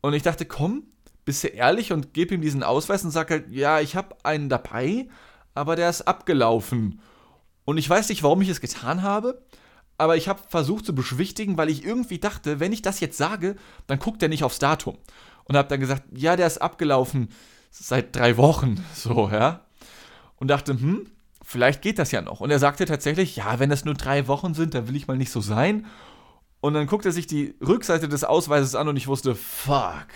Und 0.00 0.14
ich 0.14 0.22
dachte, 0.22 0.46
komm, 0.46 0.84
bist 1.24 1.44
du 1.44 1.48
ehrlich 1.48 1.92
und 1.92 2.14
gib 2.14 2.32
ihm 2.32 2.40
diesen 2.40 2.62
Ausweis 2.62 3.04
und 3.04 3.10
sag 3.10 3.30
halt, 3.30 3.50
ja, 3.50 3.80
ich 3.80 3.96
habe 3.96 4.16
einen 4.24 4.48
dabei, 4.48 5.08
aber 5.54 5.76
der 5.76 5.90
ist 5.90 6.02
abgelaufen. 6.02 7.00
Und 7.64 7.76
ich 7.76 7.88
weiß 7.88 8.08
nicht, 8.08 8.22
warum 8.22 8.40
ich 8.40 8.48
es 8.48 8.62
getan 8.62 9.02
habe, 9.02 9.42
aber 9.98 10.16
ich 10.16 10.28
habe 10.28 10.40
versucht 10.48 10.86
zu 10.86 10.94
beschwichtigen, 10.94 11.58
weil 11.58 11.68
ich 11.68 11.84
irgendwie 11.84 12.18
dachte, 12.18 12.60
wenn 12.60 12.72
ich 12.72 12.82
das 12.82 13.00
jetzt 13.00 13.18
sage, 13.18 13.56
dann 13.88 13.98
guckt 13.98 14.22
er 14.22 14.28
nicht 14.28 14.44
aufs 14.44 14.60
Datum. 14.60 14.96
Und 15.48 15.56
habe 15.56 15.68
dann 15.68 15.80
gesagt, 15.80 16.04
ja, 16.14 16.36
der 16.36 16.46
ist 16.46 16.58
abgelaufen 16.58 17.30
seit 17.70 18.14
drei 18.14 18.36
Wochen, 18.36 18.84
so, 18.94 19.28
ja. 19.30 19.64
Und 20.36 20.48
dachte, 20.48 20.72
hm, 20.72 21.10
vielleicht 21.42 21.82
geht 21.82 21.98
das 21.98 22.12
ja 22.12 22.22
noch. 22.22 22.40
Und 22.40 22.50
er 22.50 22.60
sagte 22.60 22.84
tatsächlich, 22.84 23.36
ja, 23.36 23.58
wenn 23.58 23.70
das 23.70 23.84
nur 23.84 23.94
drei 23.94 24.28
Wochen 24.28 24.54
sind, 24.54 24.74
dann 24.74 24.86
will 24.88 24.96
ich 24.96 25.08
mal 25.08 25.16
nicht 25.16 25.32
so 25.32 25.40
sein. 25.40 25.86
Und 26.60 26.74
dann 26.74 26.86
guckt 26.86 27.06
er 27.06 27.12
sich 27.12 27.26
die 27.26 27.56
Rückseite 27.66 28.08
des 28.08 28.24
Ausweises 28.24 28.74
an 28.74 28.88
und 28.88 28.96
ich 28.96 29.08
wusste, 29.08 29.34
fuck 29.34 30.06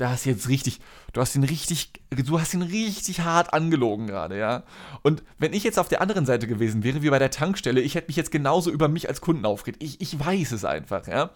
da 0.00 0.10
hast 0.10 0.24
jetzt 0.24 0.48
richtig, 0.48 0.80
du 1.12 1.20
hast 1.20 1.36
ihn 1.36 1.44
richtig, 1.44 1.92
du 2.10 2.40
hast 2.40 2.54
ihn 2.54 2.62
richtig 2.62 3.20
hart 3.20 3.52
angelogen 3.52 4.06
gerade, 4.06 4.38
ja. 4.38 4.64
Und 5.02 5.22
wenn 5.38 5.52
ich 5.52 5.62
jetzt 5.62 5.78
auf 5.78 5.88
der 5.88 6.00
anderen 6.00 6.24
Seite 6.24 6.46
gewesen 6.46 6.82
wäre, 6.82 7.02
wie 7.02 7.10
bei 7.10 7.18
der 7.18 7.30
Tankstelle, 7.30 7.80
ich 7.80 7.94
hätte 7.94 8.08
mich 8.08 8.16
jetzt 8.16 8.30
genauso 8.30 8.70
über 8.70 8.88
mich 8.88 9.08
als 9.08 9.20
Kunden 9.20 9.44
aufgeregt. 9.44 9.82
Ich, 9.82 10.00
ich 10.00 10.18
weiß 10.18 10.52
es 10.52 10.64
einfach, 10.64 11.06
ja. 11.06 11.30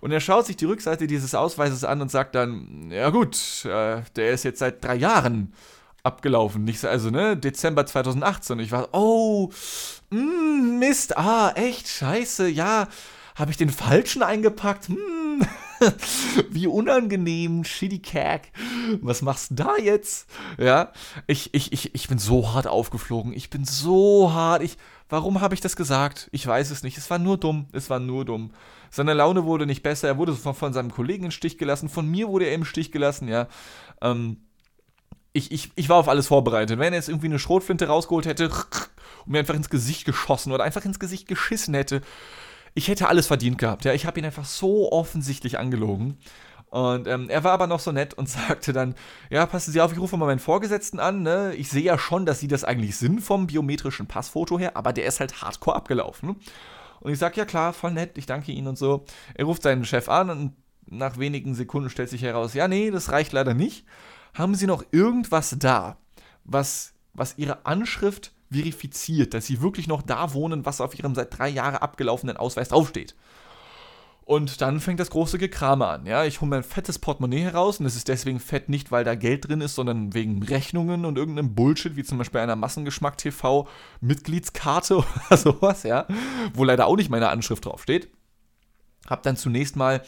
Und 0.00 0.12
er 0.12 0.20
schaut 0.20 0.46
sich 0.46 0.56
die 0.56 0.64
Rückseite 0.64 1.06
dieses 1.06 1.34
Ausweises 1.34 1.84
an 1.84 2.00
und 2.00 2.10
sagt 2.10 2.34
dann, 2.34 2.90
ja 2.90 3.10
gut, 3.10 3.64
äh, 3.64 4.02
der 4.16 4.30
ist 4.32 4.44
jetzt 4.44 4.58
seit 4.60 4.84
drei 4.84 4.96
Jahren 4.96 5.52
abgelaufen. 6.02 6.64
Nicht, 6.64 6.84
also, 6.84 7.10
ne, 7.10 7.36
Dezember 7.36 7.86
2018. 7.86 8.58
Und 8.58 8.64
ich 8.64 8.72
war, 8.72 8.88
oh, 8.92 9.50
mh, 10.10 10.20
mm, 10.20 10.78
Mist, 10.78 11.16
ah, 11.16 11.52
echt, 11.54 11.88
scheiße, 11.88 12.48
ja, 12.48 12.88
habe 13.34 13.50
ich 13.50 13.56
den 13.56 13.70
falschen 13.70 14.22
eingepackt? 14.22 14.88
Hm. 14.88 15.46
Wie 16.50 16.66
unangenehm, 16.66 17.64
shitty 17.64 18.00
cack. 18.00 18.48
Was 19.00 19.22
machst 19.22 19.50
du 19.50 19.54
da 19.56 19.76
jetzt? 19.76 20.28
Ja, 20.58 20.92
ich, 21.26 21.54
ich, 21.54 21.72
ich, 21.72 21.94
ich 21.94 22.08
bin 22.08 22.18
so 22.18 22.52
hart 22.52 22.66
aufgeflogen. 22.66 23.32
Ich 23.32 23.50
bin 23.50 23.64
so 23.64 24.32
hart. 24.32 24.62
Ich, 24.62 24.76
warum 25.08 25.40
habe 25.40 25.54
ich 25.54 25.60
das 25.60 25.76
gesagt? 25.76 26.28
Ich 26.32 26.46
weiß 26.46 26.70
es 26.70 26.82
nicht. 26.82 26.98
Es 26.98 27.10
war 27.10 27.18
nur 27.18 27.38
dumm. 27.38 27.66
Es 27.72 27.90
war 27.90 28.00
nur 28.00 28.24
dumm. 28.24 28.52
Seine 28.90 29.14
Laune 29.14 29.44
wurde 29.44 29.66
nicht 29.66 29.82
besser. 29.82 30.08
Er 30.08 30.18
wurde 30.18 30.34
von, 30.34 30.54
von 30.54 30.72
seinem 30.72 30.90
Kollegen 30.90 31.24
im 31.24 31.30
Stich 31.30 31.58
gelassen. 31.58 31.88
Von 31.88 32.10
mir 32.10 32.28
wurde 32.28 32.46
er 32.46 32.54
im 32.54 32.64
Stich 32.64 32.92
gelassen, 32.92 33.28
ja. 33.28 33.48
Ähm, 34.00 34.38
ich, 35.32 35.52
ich, 35.52 35.70
ich 35.76 35.88
war 35.88 35.96
auf 35.96 36.08
alles 36.08 36.26
vorbereitet. 36.26 36.78
Wenn 36.78 36.92
er 36.92 36.98
jetzt 36.98 37.08
irgendwie 37.08 37.28
eine 37.28 37.38
Schrotflinte 37.38 37.86
rausgeholt 37.86 38.26
hätte 38.26 38.48
und 39.24 39.32
mir 39.32 39.38
einfach 39.38 39.54
ins 39.54 39.70
Gesicht 39.70 40.04
geschossen 40.04 40.52
oder 40.52 40.64
einfach 40.64 40.84
ins 40.84 40.98
Gesicht 40.98 41.28
geschissen 41.28 41.74
hätte, 41.74 42.02
ich 42.74 42.88
hätte 42.88 43.08
alles 43.08 43.26
verdient 43.26 43.58
gehabt. 43.58 43.84
Ja, 43.84 43.92
ich 43.92 44.06
habe 44.06 44.18
ihn 44.18 44.26
einfach 44.26 44.44
so 44.44 44.92
offensichtlich 44.92 45.58
angelogen. 45.58 46.18
Und 46.70 47.08
ähm, 47.08 47.28
er 47.28 47.42
war 47.42 47.52
aber 47.52 47.66
noch 47.66 47.80
so 47.80 47.90
nett 47.90 48.14
und 48.14 48.28
sagte 48.28 48.72
dann, 48.72 48.94
ja, 49.28 49.44
passen 49.46 49.72
Sie 49.72 49.80
auf, 49.80 49.92
ich 49.92 49.98
rufe 49.98 50.16
mal 50.16 50.26
meinen 50.26 50.38
Vorgesetzten 50.38 51.00
an. 51.00 51.22
Ne? 51.22 51.54
Ich 51.56 51.68
sehe 51.68 51.82
ja 51.82 51.98
schon, 51.98 52.26
dass 52.26 52.40
Sie 52.40 52.48
das 52.48 52.64
eigentlich 52.64 52.96
sind 52.96 53.20
vom 53.20 53.48
biometrischen 53.48 54.06
Passfoto 54.06 54.58
her, 54.58 54.76
aber 54.76 54.92
der 54.92 55.06
ist 55.06 55.20
halt 55.20 55.42
hardcore 55.42 55.76
abgelaufen. 55.76 56.36
Und 57.00 57.12
ich 57.12 57.18
sage, 57.18 57.36
ja 57.36 57.44
klar, 57.44 57.72
voll 57.72 57.92
nett, 57.92 58.16
ich 58.18 58.26
danke 58.26 58.52
Ihnen 58.52 58.68
und 58.68 58.78
so. 58.78 59.04
Er 59.34 59.46
ruft 59.46 59.62
seinen 59.62 59.84
Chef 59.84 60.08
an 60.08 60.30
und 60.30 60.52
nach 60.86 61.18
wenigen 61.18 61.54
Sekunden 61.54 61.90
stellt 61.90 62.10
sich 62.10 62.22
heraus, 62.22 62.54
ja, 62.54 62.68
nee, 62.68 62.90
das 62.90 63.10
reicht 63.10 63.32
leider 63.32 63.54
nicht. 63.54 63.86
Haben 64.34 64.54
Sie 64.54 64.66
noch 64.66 64.84
irgendwas 64.92 65.56
da, 65.58 65.96
was, 66.44 66.92
was 67.14 67.38
Ihre 67.38 67.64
Anschrift 67.66 68.32
verifiziert, 68.50 69.34
dass 69.34 69.46
sie 69.46 69.62
wirklich 69.62 69.86
noch 69.86 70.02
da 70.02 70.34
wohnen, 70.34 70.66
was 70.66 70.80
auf 70.80 70.98
ihrem 70.98 71.14
seit 71.14 71.36
drei 71.38 71.48
Jahren 71.48 71.76
abgelaufenen 71.76 72.36
Ausweis 72.36 72.68
draufsteht. 72.68 73.14
Und 74.24 74.60
dann 74.60 74.78
fängt 74.78 75.00
das 75.00 75.10
große 75.10 75.38
Gekrame 75.38 75.88
an. 75.88 76.06
Ja, 76.06 76.24
ich 76.24 76.40
hole 76.40 76.50
mein 76.50 76.62
fettes 76.62 77.00
Portemonnaie 77.00 77.42
heraus 77.42 77.80
und 77.80 77.86
es 77.86 77.96
ist 77.96 78.06
deswegen 78.06 78.38
fett 78.38 78.68
nicht, 78.68 78.92
weil 78.92 79.02
da 79.02 79.16
Geld 79.16 79.48
drin 79.48 79.60
ist, 79.60 79.74
sondern 79.74 80.14
wegen 80.14 80.40
Rechnungen 80.44 81.04
und 81.04 81.18
irgendeinem 81.18 81.56
Bullshit, 81.56 81.96
wie 81.96 82.04
zum 82.04 82.18
Beispiel 82.18 82.40
einer 82.40 82.54
Massengeschmack 82.54 83.18
TV 83.18 83.66
Mitgliedskarte 84.00 84.98
oder 85.28 85.36
sowas, 85.36 85.82
ja, 85.82 86.06
wo 86.54 86.62
leider 86.62 86.86
auch 86.86 86.94
nicht 86.94 87.10
meine 87.10 87.28
Anschrift 87.28 87.64
draufsteht. 87.64 88.08
Hab 89.08 89.22
dann 89.22 89.36
zunächst 89.36 89.76
mal 89.76 90.02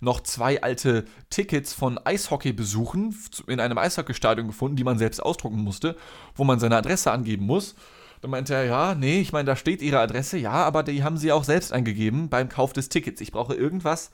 noch 0.00 0.20
zwei 0.20 0.62
alte 0.62 1.04
Tickets 1.30 1.72
von 1.72 1.98
Eishockey-Besuchen 1.98 3.16
in 3.46 3.60
einem 3.60 3.78
Eishockeystadion 3.78 4.46
gefunden, 4.46 4.76
die 4.76 4.84
man 4.84 4.98
selbst 4.98 5.20
ausdrucken 5.20 5.62
musste, 5.62 5.96
wo 6.34 6.44
man 6.44 6.60
seine 6.60 6.76
Adresse 6.76 7.10
angeben 7.10 7.46
muss. 7.46 7.74
Dann 8.20 8.30
meinte 8.30 8.54
er, 8.54 8.64
ja, 8.64 8.94
nee, 8.94 9.20
ich 9.20 9.32
meine, 9.32 9.46
da 9.46 9.56
steht 9.56 9.82
ihre 9.82 9.98
Adresse, 9.98 10.38
ja, 10.38 10.52
aber 10.52 10.82
die 10.82 11.02
haben 11.02 11.16
sie 11.16 11.32
auch 11.32 11.44
selbst 11.44 11.72
eingegeben 11.72 12.28
beim 12.28 12.48
Kauf 12.48 12.72
des 12.72 12.88
Tickets. 12.88 13.20
Ich 13.20 13.32
brauche 13.32 13.54
irgendwas, 13.54 14.10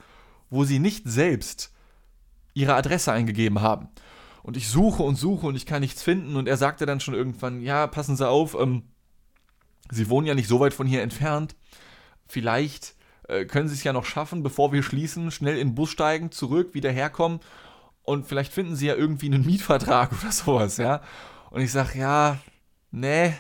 wo 0.51 0.64
sie 0.64 0.79
nicht 0.79 1.07
selbst 1.07 1.73
ihre 2.55 2.75
Adresse 2.75 3.12
eingegeben 3.12 3.61
haben. 3.61 3.88
Und 4.42 4.57
ich 4.57 4.68
suche 4.68 5.03
und 5.03 5.16
suche 5.16 5.47
und 5.47 5.55
ich 5.55 5.66
kann 5.66 5.81
nichts 5.81 6.03
finden. 6.03 6.37
Und 6.37 6.49
er 6.49 6.57
sagte 6.57 6.85
dann 6.85 7.01
schon 7.01 7.14
irgendwann, 7.14 7.61
ja, 7.61 7.87
passen 7.87 8.16
Sie 8.16 8.29
auf, 8.29 8.57
ähm, 8.59 8.83
Sie 9.90 10.09
wohnen 10.09 10.27
ja 10.27 10.35
nicht 10.35 10.49
so 10.49 10.59
weit 10.59 10.75
von 10.75 10.87
hier 10.87 11.03
entfernt. 11.03 11.55
Vielleicht 12.27 12.95
äh, 13.29 13.45
können 13.45 13.69
sie 13.69 13.75
es 13.75 13.85
ja 13.85 13.93
noch 13.93 14.05
schaffen, 14.05 14.43
bevor 14.43 14.73
wir 14.73 14.83
schließen, 14.83 15.31
schnell 15.31 15.59
in 15.59 15.69
den 15.69 15.75
Bus 15.75 15.91
steigen, 15.91 16.31
zurück, 16.31 16.75
wieder 16.75 16.91
herkommen 16.91 17.41
und 18.03 18.27
vielleicht 18.27 18.53
finden 18.53 18.77
sie 18.77 18.87
ja 18.87 18.95
irgendwie 18.95 19.27
einen 19.27 19.47
Mietvertrag 19.47 20.11
oder 20.23 20.33
sowas, 20.33 20.77
ja. 20.77 21.03
Und 21.51 21.61
ich 21.61 21.73
sage, 21.73 21.99
ja, 21.99 22.39
nee, 22.91 23.35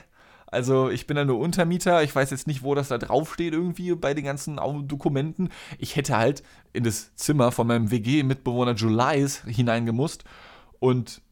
also 0.46 0.90
ich 0.90 1.06
bin 1.06 1.16
ja 1.16 1.24
nur 1.24 1.38
Untermieter, 1.38 2.02
ich 2.02 2.14
weiß 2.14 2.30
jetzt 2.30 2.46
nicht, 2.46 2.62
wo 2.62 2.74
das 2.74 2.88
da 2.88 2.98
draufsteht 2.98 3.54
irgendwie 3.54 3.94
bei 3.94 4.12
den 4.12 4.24
ganzen 4.24 4.56
Dokumenten. 4.86 5.48
Ich 5.78 5.96
hätte 5.96 6.16
halt 6.16 6.42
in 6.74 6.84
das 6.84 7.14
Zimmer 7.16 7.52
von 7.52 7.66
meinem 7.66 7.90
WG-Mitbewohner 7.90 8.74
Julys 8.74 9.42
hineingemusst 9.46 10.24
und 10.78 11.22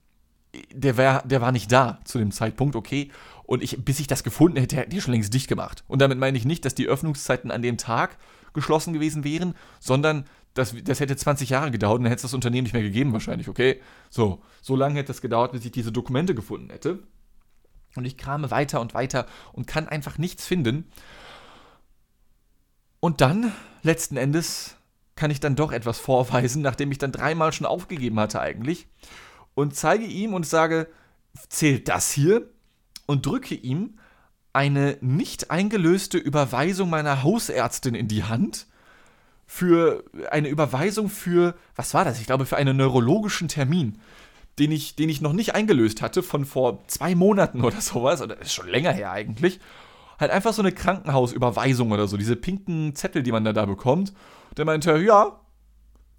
der, 0.73 0.97
wär, 0.97 1.23
der 1.27 1.43
war 1.43 1.53
nicht 1.53 1.71
da 1.71 2.01
zu 2.05 2.19
dem 2.19 2.33
Zeitpunkt, 2.33 2.75
okay. 2.77 3.11
Und 3.45 3.63
ich, 3.63 3.85
bis 3.85 4.01
ich 4.01 4.07
das 4.07 4.25
gefunden 4.25 4.59
hätte, 4.59 4.77
hätte 4.77 4.97
ich 4.97 5.03
schon 5.03 5.13
längst 5.13 5.35
dicht 5.35 5.49
gemacht. 5.49 5.85
Und 5.87 6.01
damit 6.01 6.19
meine 6.19 6.39
ich 6.39 6.47
nicht, 6.47 6.65
dass 6.65 6.75
die 6.75 6.87
Öffnungszeiten 6.87 7.51
an 7.51 7.63
dem 7.63 7.77
Tag 7.77 8.17
geschlossen 8.53 8.93
gewesen 8.93 9.25
wären, 9.25 9.55
sondern 9.79 10.25
das, 10.55 10.75
das 10.85 11.01
hätte 11.01 11.17
20 11.17 11.51
Jahre 11.51 11.71
gedauert 11.71 11.99
und 11.99 12.05
dann 12.05 12.11
hätte 12.11 12.21
es 12.21 12.31
das 12.31 12.35
Unternehmen 12.35 12.65
nicht 12.65 12.73
mehr 12.73 12.83
gegeben 12.83 13.13
wahrscheinlich, 13.13 13.49
okay? 13.49 13.81
So, 14.09 14.43
so 14.61 14.77
lange 14.77 14.99
hätte 14.99 15.13
es 15.13 15.21
gedauert, 15.21 15.53
bis 15.53 15.65
ich 15.65 15.73
diese 15.73 15.93
Dokumente 15.93 16.35
gefunden 16.35 16.71
hätte. 16.71 17.01
Und 17.97 18.05
ich 18.05 18.17
krame 18.17 18.51
weiter 18.51 18.81
und 18.81 18.95
weiter 18.95 19.27
und 19.53 19.67
kann 19.67 19.89
einfach 19.89 20.19
nichts 20.19 20.47
finden. 20.47 20.91
Und 23.01 23.21
dann, 23.21 23.53
letzten 23.83 24.17
Endes, 24.17 24.77
kann 25.17 25.31
ich 25.31 25.41
dann 25.41 25.57
doch 25.57 25.73
etwas 25.73 25.99
vorweisen, 25.99 26.63
nachdem 26.63 26.91
ich 26.93 26.99
dann 26.99 27.13
dreimal 27.13 27.53
schon 27.53 27.67
aufgegeben 27.67 28.19
hatte 28.19 28.41
eigentlich. 28.41 28.87
Und 29.55 29.75
zeige 29.75 30.05
ihm 30.05 30.35
und 30.35 30.47
sage, 30.47 30.89
zählt 31.49 31.89
das 31.89 32.11
hier? 32.11 32.49
Und 33.07 33.27
drücke 33.27 33.55
ihm 33.55 33.99
eine 34.53 34.97
nicht 35.01 35.51
eingelöste 35.51 36.19
Überweisung 36.19 36.91
meiner 36.91 37.23
Hausärztin 37.23 37.95
in 37.95 38.09
die 38.09 38.25
Hand 38.25 38.67
für 39.47 40.05
eine 40.31 40.49
Überweisung 40.49 41.09
für, 41.09 41.55
was 41.75 41.93
war 41.93 42.05
das? 42.05 42.21
Ich 42.21 42.27
glaube, 42.27 42.47
für 42.47 42.57
einen 42.57 42.77
neurologischen 42.77 43.49
Termin, 43.49 43.99
den 44.61 44.71
ich, 44.71 44.95
den 44.95 45.09
ich 45.09 45.21
noch 45.21 45.33
nicht 45.33 45.55
eingelöst 45.55 46.03
hatte, 46.03 46.23
von 46.23 46.45
vor 46.45 46.87
zwei 46.87 47.15
Monaten 47.15 47.61
oder 47.65 47.81
sowas, 47.81 48.23
oder 48.23 48.41
ist 48.41 48.55
schon 48.55 48.69
länger 48.69 48.93
her 48.93 49.11
eigentlich. 49.11 49.59
Halt 50.21 50.31
einfach 50.31 50.53
so 50.53 50.63
eine 50.63 50.73
Krankenhausüberweisung 50.73 51.91
oder 51.91 52.07
so, 52.07 52.17
diese 52.17 52.37
pinken 52.37 52.95
Zettel, 52.95 53.23
die 53.23 53.33
man 53.33 53.45
da, 53.45 53.53
da 53.53 53.67
bekommt. 53.67 54.13
Der 54.57 54.65
meinte, 54.65 54.97
ja, 54.99 55.41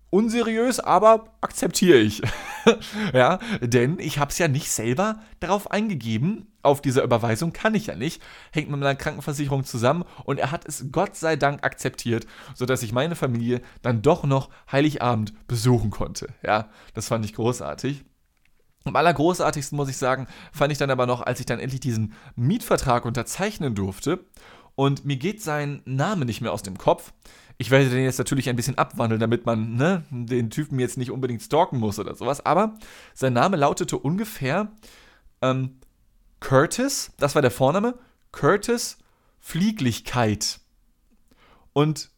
unseriös, 0.10 0.80
aber 0.80 1.34
akzeptiere 1.40 2.00
ich. 2.00 2.22
ja, 3.14 3.40
denn 3.62 3.98
ich 4.00 4.20
habe 4.20 4.32
es 4.32 4.38
ja 4.38 4.48
nicht 4.48 4.70
selber 4.70 5.22
darauf 5.40 5.72
eingegeben. 5.72 6.51
Auf 6.64 6.82
dieser 6.82 7.04
Überweisung 7.04 7.54
kann 7.54 7.76
ich 7.76 7.88
ja 7.88 7.96
nicht. 7.96 8.22
Hängt 8.52 8.70
mit 8.70 8.80
meiner 8.80 8.96
Krankenversicherung 8.96 9.64
zusammen 9.64 10.04
und 10.26 10.40
er 10.40 10.52
hat 10.52 10.66
es 10.66 10.86
Gott 10.92 11.16
sei 11.16 11.36
Dank 11.36 11.64
akzeptiert, 11.64 12.26
sodass 12.56 12.84
ich 12.84 12.94
meine 12.94 13.16
Familie 13.16 13.62
dann 13.82 14.02
doch 14.02 14.24
noch 14.24 14.50
Heiligabend 14.72 15.34
besuchen 15.48 15.90
konnte. 15.90 16.28
Ja, 16.44 16.70
das 16.94 17.08
fand 17.08 17.26
ich 17.26 17.34
großartig. 17.34 18.04
Am 18.84 18.96
allergroßartigsten 18.96 19.76
muss 19.76 19.90
ich 19.90 19.98
sagen, 19.98 20.28
fand 20.52 20.72
ich 20.72 20.80
dann 20.80 20.90
aber 20.90 21.06
noch, 21.06 21.22
als 21.22 21.40
ich 21.40 21.46
dann 21.46 21.60
endlich 21.60 21.82
diesen 21.82 22.14
Mietvertrag 22.36 23.06
unterzeichnen 23.06 23.76
durfte 23.76 24.26
und 24.76 25.06
mir 25.06 25.18
geht 25.18 25.42
sein 25.42 25.82
Name 25.86 26.26
nicht 26.26 26.42
mehr 26.42 26.52
aus 26.52 26.64
dem 26.64 26.78
Kopf. 26.78 27.14
Ich 27.58 27.70
werde 27.70 27.90
den 27.90 28.04
jetzt 28.04 28.18
natürlich 28.18 28.50
ein 28.50 28.56
bisschen 28.56 28.80
abwandeln, 28.80 29.22
damit 29.22 29.46
man 29.46 29.76
ne, 29.76 30.04
den 30.10 30.50
Typen 30.50 30.80
jetzt 30.80 30.98
nicht 30.98 31.12
unbedingt 31.12 31.44
stalken 31.44 31.78
muss 31.78 32.00
oder 32.00 32.16
sowas. 32.16 32.44
Aber 32.44 32.74
sein 33.14 33.34
Name 33.34 33.58
lautete 33.58 34.00
ungefähr 34.00 34.72
ähm, 35.44 35.78
Curtis, 36.42 37.12
das 37.18 37.36
war 37.36 37.42
der 37.42 37.52
Vorname, 37.52 37.98
Curtis 38.34 38.98
Flieglichkeit. 39.40 40.60
Und 41.72 42.12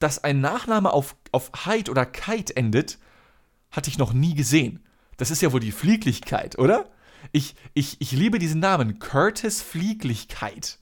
dass 0.00 0.24
ein 0.24 0.40
Nachname 0.40 0.92
auf, 0.92 1.14
auf 1.30 1.52
Hyde 1.64 1.90
oder 1.90 2.04
Kite 2.04 2.56
endet, 2.56 2.98
hatte 3.70 3.90
ich 3.90 3.98
noch 3.98 4.12
nie 4.12 4.34
gesehen. 4.34 4.84
Das 5.16 5.30
ist 5.30 5.42
ja 5.42 5.52
wohl 5.52 5.60
die 5.60 5.72
Flieglichkeit, 5.72 6.58
oder? 6.58 6.90
Ich, 7.32 7.54
ich, 7.74 8.00
ich 8.00 8.12
liebe 8.12 8.38
diesen 8.38 8.60
Namen, 8.60 8.98
Curtis 8.98 9.60
Flieglichkeit. 9.62 10.78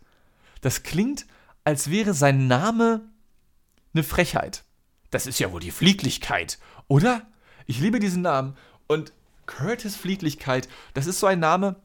Das 0.61 0.83
klingt, 0.83 1.27
als 1.65 1.91
wäre 1.91 2.15
sein 2.15 2.47
Name 2.47 3.09
eine 3.95 4.05
Frechheit. 4.05 4.65
Das 5.11 5.27
ist 5.27 5.39
ja 5.39 5.53
wohl 5.53 5.61
die 5.61 5.71
Flieglichkeit, 5.71 6.59
oder? 6.89 7.27
Ich 7.67 7.81
liebe 7.81 7.99
diesen 7.99 8.23
Namen. 8.23 8.57
Und 8.87 9.13
Curtis 9.47 9.97
Flieglichkeit, 9.97 10.69
das 10.95 11.07
ist 11.07 11.21
so 11.21 11.27
ein 11.27 11.41
Name, 11.41 11.77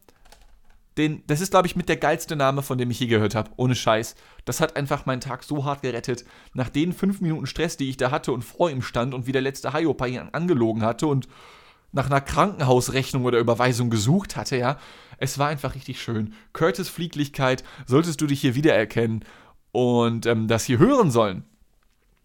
den, 0.98 1.24
das 1.28 1.42
ist, 1.42 1.52
glaube 1.52 1.68
ich, 1.68 1.76
mit 1.76 1.88
der 1.88 1.98
geilste 1.98 2.36
Name, 2.36 2.62
von 2.62 2.78
dem 2.78 2.92
ich 2.92 3.00
je 3.00 3.08
gehört 3.08 3.36
habe. 3.36 3.52
Ohne 3.56 3.76
Scheiß. 3.76 4.16
Das 4.46 4.60
hat 4.60 4.76
einfach 4.76 5.06
meinen 5.06 5.22
Tag 5.22 5.44
so 5.44 5.64
hart 5.64 5.82
gerettet. 5.82 6.26
Nach 6.54 6.70
den 6.70 6.94
fünf 6.94 7.22
Minuten 7.22 7.46
Stress, 7.46 7.78
die 7.78 7.90
ich 7.90 7.98
da 7.98 8.12
hatte 8.12 8.34
und 8.34 8.44
vor 8.44 8.70
ihm 8.70 8.82
stand 8.82 9.14
und 9.14 9.26
wie 9.26 9.32
der 9.32 9.42
letzte 9.42 9.74
Hiopa 9.74 10.06
ihn 10.06 10.30
angelogen 10.32 10.84
hatte 10.84 11.08
und 11.08 11.28
nach 11.94 12.08
einer 12.08 12.22
Krankenhausrechnung 12.22 13.26
oder 13.26 13.40
Überweisung 13.40 13.90
gesucht 13.90 14.36
hatte, 14.36 14.58
ja. 14.58 14.78
Es 15.18 15.38
war 15.38 15.50
einfach 15.50 15.76
richtig 15.76 16.02
schön. 16.02 16.34
Curtis 16.52 16.90
Flieglichkeit, 16.90 17.64
solltest 17.86 18.20
du 18.22 18.28
dich 18.28 18.42
hier 18.42 18.56
wiedererkennen 18.56 19.24
und 19.72 20.26
ähm, 20.26 20.48
das 20.48 20.66
hier 20.66 20.80
hören 20.80 21.12
sollen, 21.12 21.46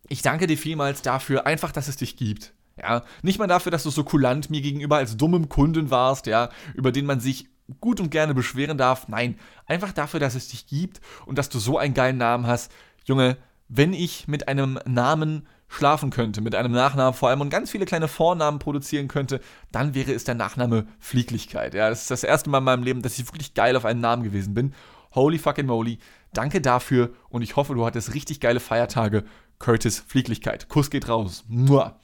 ich 0.08 0.22
danke 0.22 0.46
dir 0.46 0.56
vielmals 0.56 1.02
dafür, 1.02 1.46
einfach, 1.46 1.72
dass 1.72 1.88
es 1.88 1.96
dich 1.96 2.16
gibt. 2.16 2.54
Ja, 2.80 3.04
nicht 3.22 3.38
mal 3.38 3.46
dafür, 3.46 3.72
dass 3.72 3.84
du 3.84 3.90
so 3.90 4.04
kulant 4.04 4.50
mir 4.50 4.60
gegenüber 4.60 4.96
als 4.96 5.16
dummem 5.16 5.48
Kunden 5.48 5.90
warst, 5.90 6.26
ja, 6.26 6.50
über 6.74 6.92
den 6.92 7.06
man 7.06 7.20
sich 7.20 7.48
gut 7.80 8.00
und 8.00 8.10
gerne 8.10 8.34
beschweren 8.34 8.78
darf. 8.78 9.08
Nein, 9.08 9.38
einfach 9.66 9.92
dafür, 9.92 10.20
dass 10.20 10.34
es 10.34 10.48
dich 10.48 10.66
gibt 10.66 11.00
und 11.26 11.38
dass 11.38 11.48
du 11.48 11.58
so 11.58 11.78
einen 11.78 11.94
geilen 11.94 12.18
Namen 12.18 12.46
hast. 12.46 12.72
Junge, 13.04 13.36
wenn 13.68 13.92
ich 13.92 14.28
mit 14.28 14.48
einem 14.48 14.78
Namen 14.86 15.46
schlafen 15.68 16.10
könnte, 16.10 16.40
mit 16.40 16.54
einem 16.54 16.72
Nachnamen 16.72 17.14
vor 17.14 17.28
allem 17.28 17.40
und 17.40 17.50
ganz 17.50 17.70
viele 17.70 17.86
kleine 17.86 18.08
Vornamen 18.08 18.58
produzieren 18.58 19.08
könnte, 19.08 19.40
dann 19.72 19.94
wäre 19.94 20.12
es 20.12 20.24
der 20.24 20.36
Nachname 20.36 20.86
Flieglichkeit. 21.00 21.74
Ja, 21.74 21.90
das 21.90 22.02
ist 22.02 22.10
das 22.10 22.24
erste 22.24 22.50
Mal 22.50 22.58
in 22.58 22.64
meinem 22.64 22.82
Leben, 22.84 23.02
dass 23.02 23.18
ich 23.18 23.26
wirklich 23.26 23.54
geil 23.54 23.76
auf 23.76 23.84
einen 23.84 24.00
Namen 24.00 24.22
gewesen 24.22 24.54
bin. 24.54 24.74
Holy 25.14 25.38
fucking 25.38 25.66
moly. 25.66 25.98
Danke 26.32 26.60
dafür 26.60 27.10
und 27.30 27.42
ich 27.42 27.56
hoffe, 27.56 27.74
du 27.74 27.84
hattest 27.84 28.14
richtig 28.14 28.40
geile 28.40 28.60
Feiertage. 28.60 29.24
Curtis 29.58 29.98
Flieglichkeit. 30.06 30.68
Kuss 30.68 30.90
geht 30.90 31.08
raus. 31.08 31.44
Mua. 31.48 31.98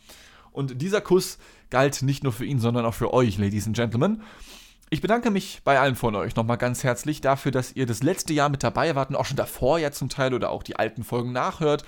Und 0.52 0.80
dieser 0.80 1.00
Kuss 1.00 1.38
galt 1.70 2.02
nicht 2.02 2.22
nur 2.24 2.32
für 2.32 2.44
ihn, 2.44 2.58
sondern 2.58 2.84
auch 2.84 2.94
für 2.94 3.12
euch, 3.12 3.38
Ladies 3.38 3.66
and 3.66 3.76
Gentlemen. 3.76 4.22
Ich 4.92 5.00
bedanke 5.00 5.30
mich 5.30 5.62
bei 5.64 5.80
allen 5.80 5.96
von 5.96 6.14
euch 6.16 6.36
nochmal 6.36 6.58
ganz 6.58 6.84
herzlich 6.84 7.22
dafür, 7.22 7.50
dass 7.50 7.72
ihr 7.72 7.86
das 7.86 8.02
letzte 8.02 8.34
Jahr 8.34 8.50
mit 8.50 8.62
dabei 8.62 8.94
wart 8.94 9.08
und 9.08 9.16
auch 9.16 9.24
schon 9.24 9.38
davor 9.38 9.78
ja 9.78 9.90
zum 9.90 10.10
Teil 10.10 10.34
oder 10.34 10.50
auch 10.50 10.62
die 10.62 10.76
alten 10.76 11.02
Folgen 11.02 11.32
nachhört. 11.32 11.82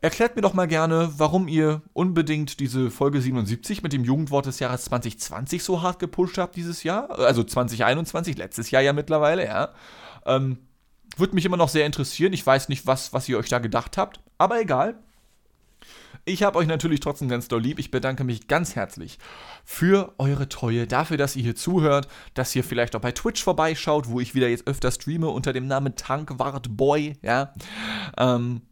Erklärt 0.00 0.34
mir 0.34 0.42
doch 0.42 0.52
mal 0.52 0.66
gerne, 0.66 1.12
warum 1.16 1.46
ihr 1.46 1.82
unbedingt 1.92 2.58
diese 2.58 2.90
Folge 2.90 3.20
77 3.20 3.84
mit 3.84 3.92
dem 3.92 4.02
Jugendwort 4.02 4.46
des 4.46 4.58
Jahres 4.58 4.86
2020 4.86 5.62
so 5.62 5.82
hart 5.82 6.00
gepusht 6.00 6.36
habt 6.36 6.56
dieses 6.56 6.82
Jahr. 6.82 7.16
Also 7.20 7.44
2021, 7.44 8.36
letztes 8.36 8.72
Jahr 8.72 8.82
ja 8.82 8.92
mittlerweile, 8.92 9.46
ja. 9.46 9.72
Ähm, 10.26 10.58
würde 11.16 11.36
mich 11.36 11.44
immer 11.44 11.56
noch 11.56 11.68
sehr 11.68 11.86
interessieren. 11.86 12.32
Ich 12.32 12.44
weiß 12.44 12.68
nicht, 12.68 12.84
was, 12.84 13.12
was 13.12 13.28
ihr 13.28 13.38
euch 13.38 13.48
da 13.48 13.60
gedacht 13.60 13.96
habt, 13.96 14.18
aber 14.38 14.60
egal. 14.60 14.98
Ich 16.26 16.42
habe 16.42 16.58
euch 16.58 16.66
natürlich 16.66 17.00
trotzdem 17.00 17.28
ganz 17.28 17.48
doll 17.48 17.60
lieb. 17.60 17.78
Ich 17.78 17.90
bedanke 17.90 18.24
mich 18.24 18.48
ganz 18.48 18.76
herzlich 18.76 19.18
für 19.64 20.14
eure 20.18 20.48
Treue, 20.48 20.86
dafür, 20.86 21.18
dass 21.18 21.36
ihr 21.36 21.42
hier 21.42 21.56
zuhört, 21.56 22.08
dass 22.32 22.54
ihr 22.56 22.64
vielleicht 22.64 22.96
auch 22.96 23.00
bei 23.00 23.12
Twitch 23.12 23.42
vorbeischaut, 23.42 24.08
wo 24.08 24.20
ich 24.20 24.34
wieder 24.34 24.48
jetzt 24.48 24.66
öfter 24.66 24.90
streame 24.90 25.28
unter 25.28 25.52
dem 25.52 25.66
Namen 25.66 25.96
Tankwart 25.96 26.70
ja. 27.22 27.52
Ähm, 28.16 28.62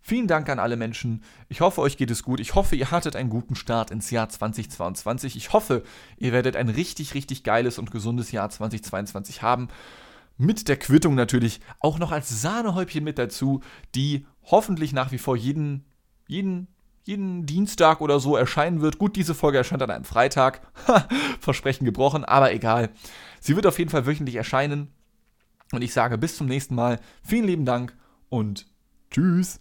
vielen 0.00 0.28
Dank 0.28 0.48
an 0.48 0.58
alle 0.58 0.76
Menschen. 0.76 1.22
Ich 1.50 1.60
hoffe, 1.60 1.82
euch 1.82 1.98
geht 1.98 2.10
es 2.10 2.22
gut. 2.22 2.40
Ich 2.40 2.54
hoffe, 2.54 2.74
ihr 2.74 2.90
hattet 2.90 3.16
einen 3.16 3.28
guten 3.28 3.54
Start 3.54 3.90
ins 3.90 4.10
Jahr 4.10 4.30
2022. 4.30 5.36
Ich 5.36 5.52
hoffe, 5.52 5.82
ihr 6.16 6.32
werdet 6.32 6.56
ein 6.56 6.70
richtig, 6.70 7.14
richtig 7.14 7.44
geiles 7.44 7.78
und 7.78 7.90
gesundes 7.90 8.32
Jahr 8.32 8.48
2022 8.48 9.42
haben 9.42 9.68
mit 10.38 10.68
der 10.68 10.78
Quittung 10.78 11.16
natürlich 11.16 11.60
auch 11.80 11.98
noch 11.98 12.12
als 12.12 12.40
Sahnehäubchen 12.40 13.04
mit 13.04 13.18
dazu, 13.18 13.60
die 13.94 14.24
hoffentlich 14.44 14.92
nach 14.92 15.12
wie 15.12 15.18
vor 15.18 15.36
jeden, 15.36 15.84
jeden, 16.28 16.68
jeden 17.04 17.46
Dienstag 17.46 18.00
oder 18.00 18.20
so 18.20 18.36
erscheinen 18.36 18.80
wird. 18.80 18.98
Gut, 18.98 19.16
diese 19.16 19.34
Folge 19.34 19.58
erscheint 19.58 19.82
an 19.82 19.90
einem 19.90 20.04
Freitag. 20.04 20.60
Versprechen 21.40 21.84
gebrochen, 21.84 22.24
aber 22.24 22.52
egal. 22.52 22.90
Sie 23.40 23.56
wird 23.56 23.66
auf 23.66 23.78
jeden 23.78 23.90
Fall 23.90 24.06
wöchentlich 24.06 24.36
erscheinen. 24.36 24.92
Und 25.72 25.82
ich 25.82 25.92
sage 25.92 26.16
bis 26.16 26.36
zum 26.36 26.46
nächsten 26.46 26.74
Mal. 26.74 27.00
Vielen 27.22 27.46
lieben 27.46 27.64
Dank 27.64 27.96
und 28.28 28.66
tschüss. 29.10 29.60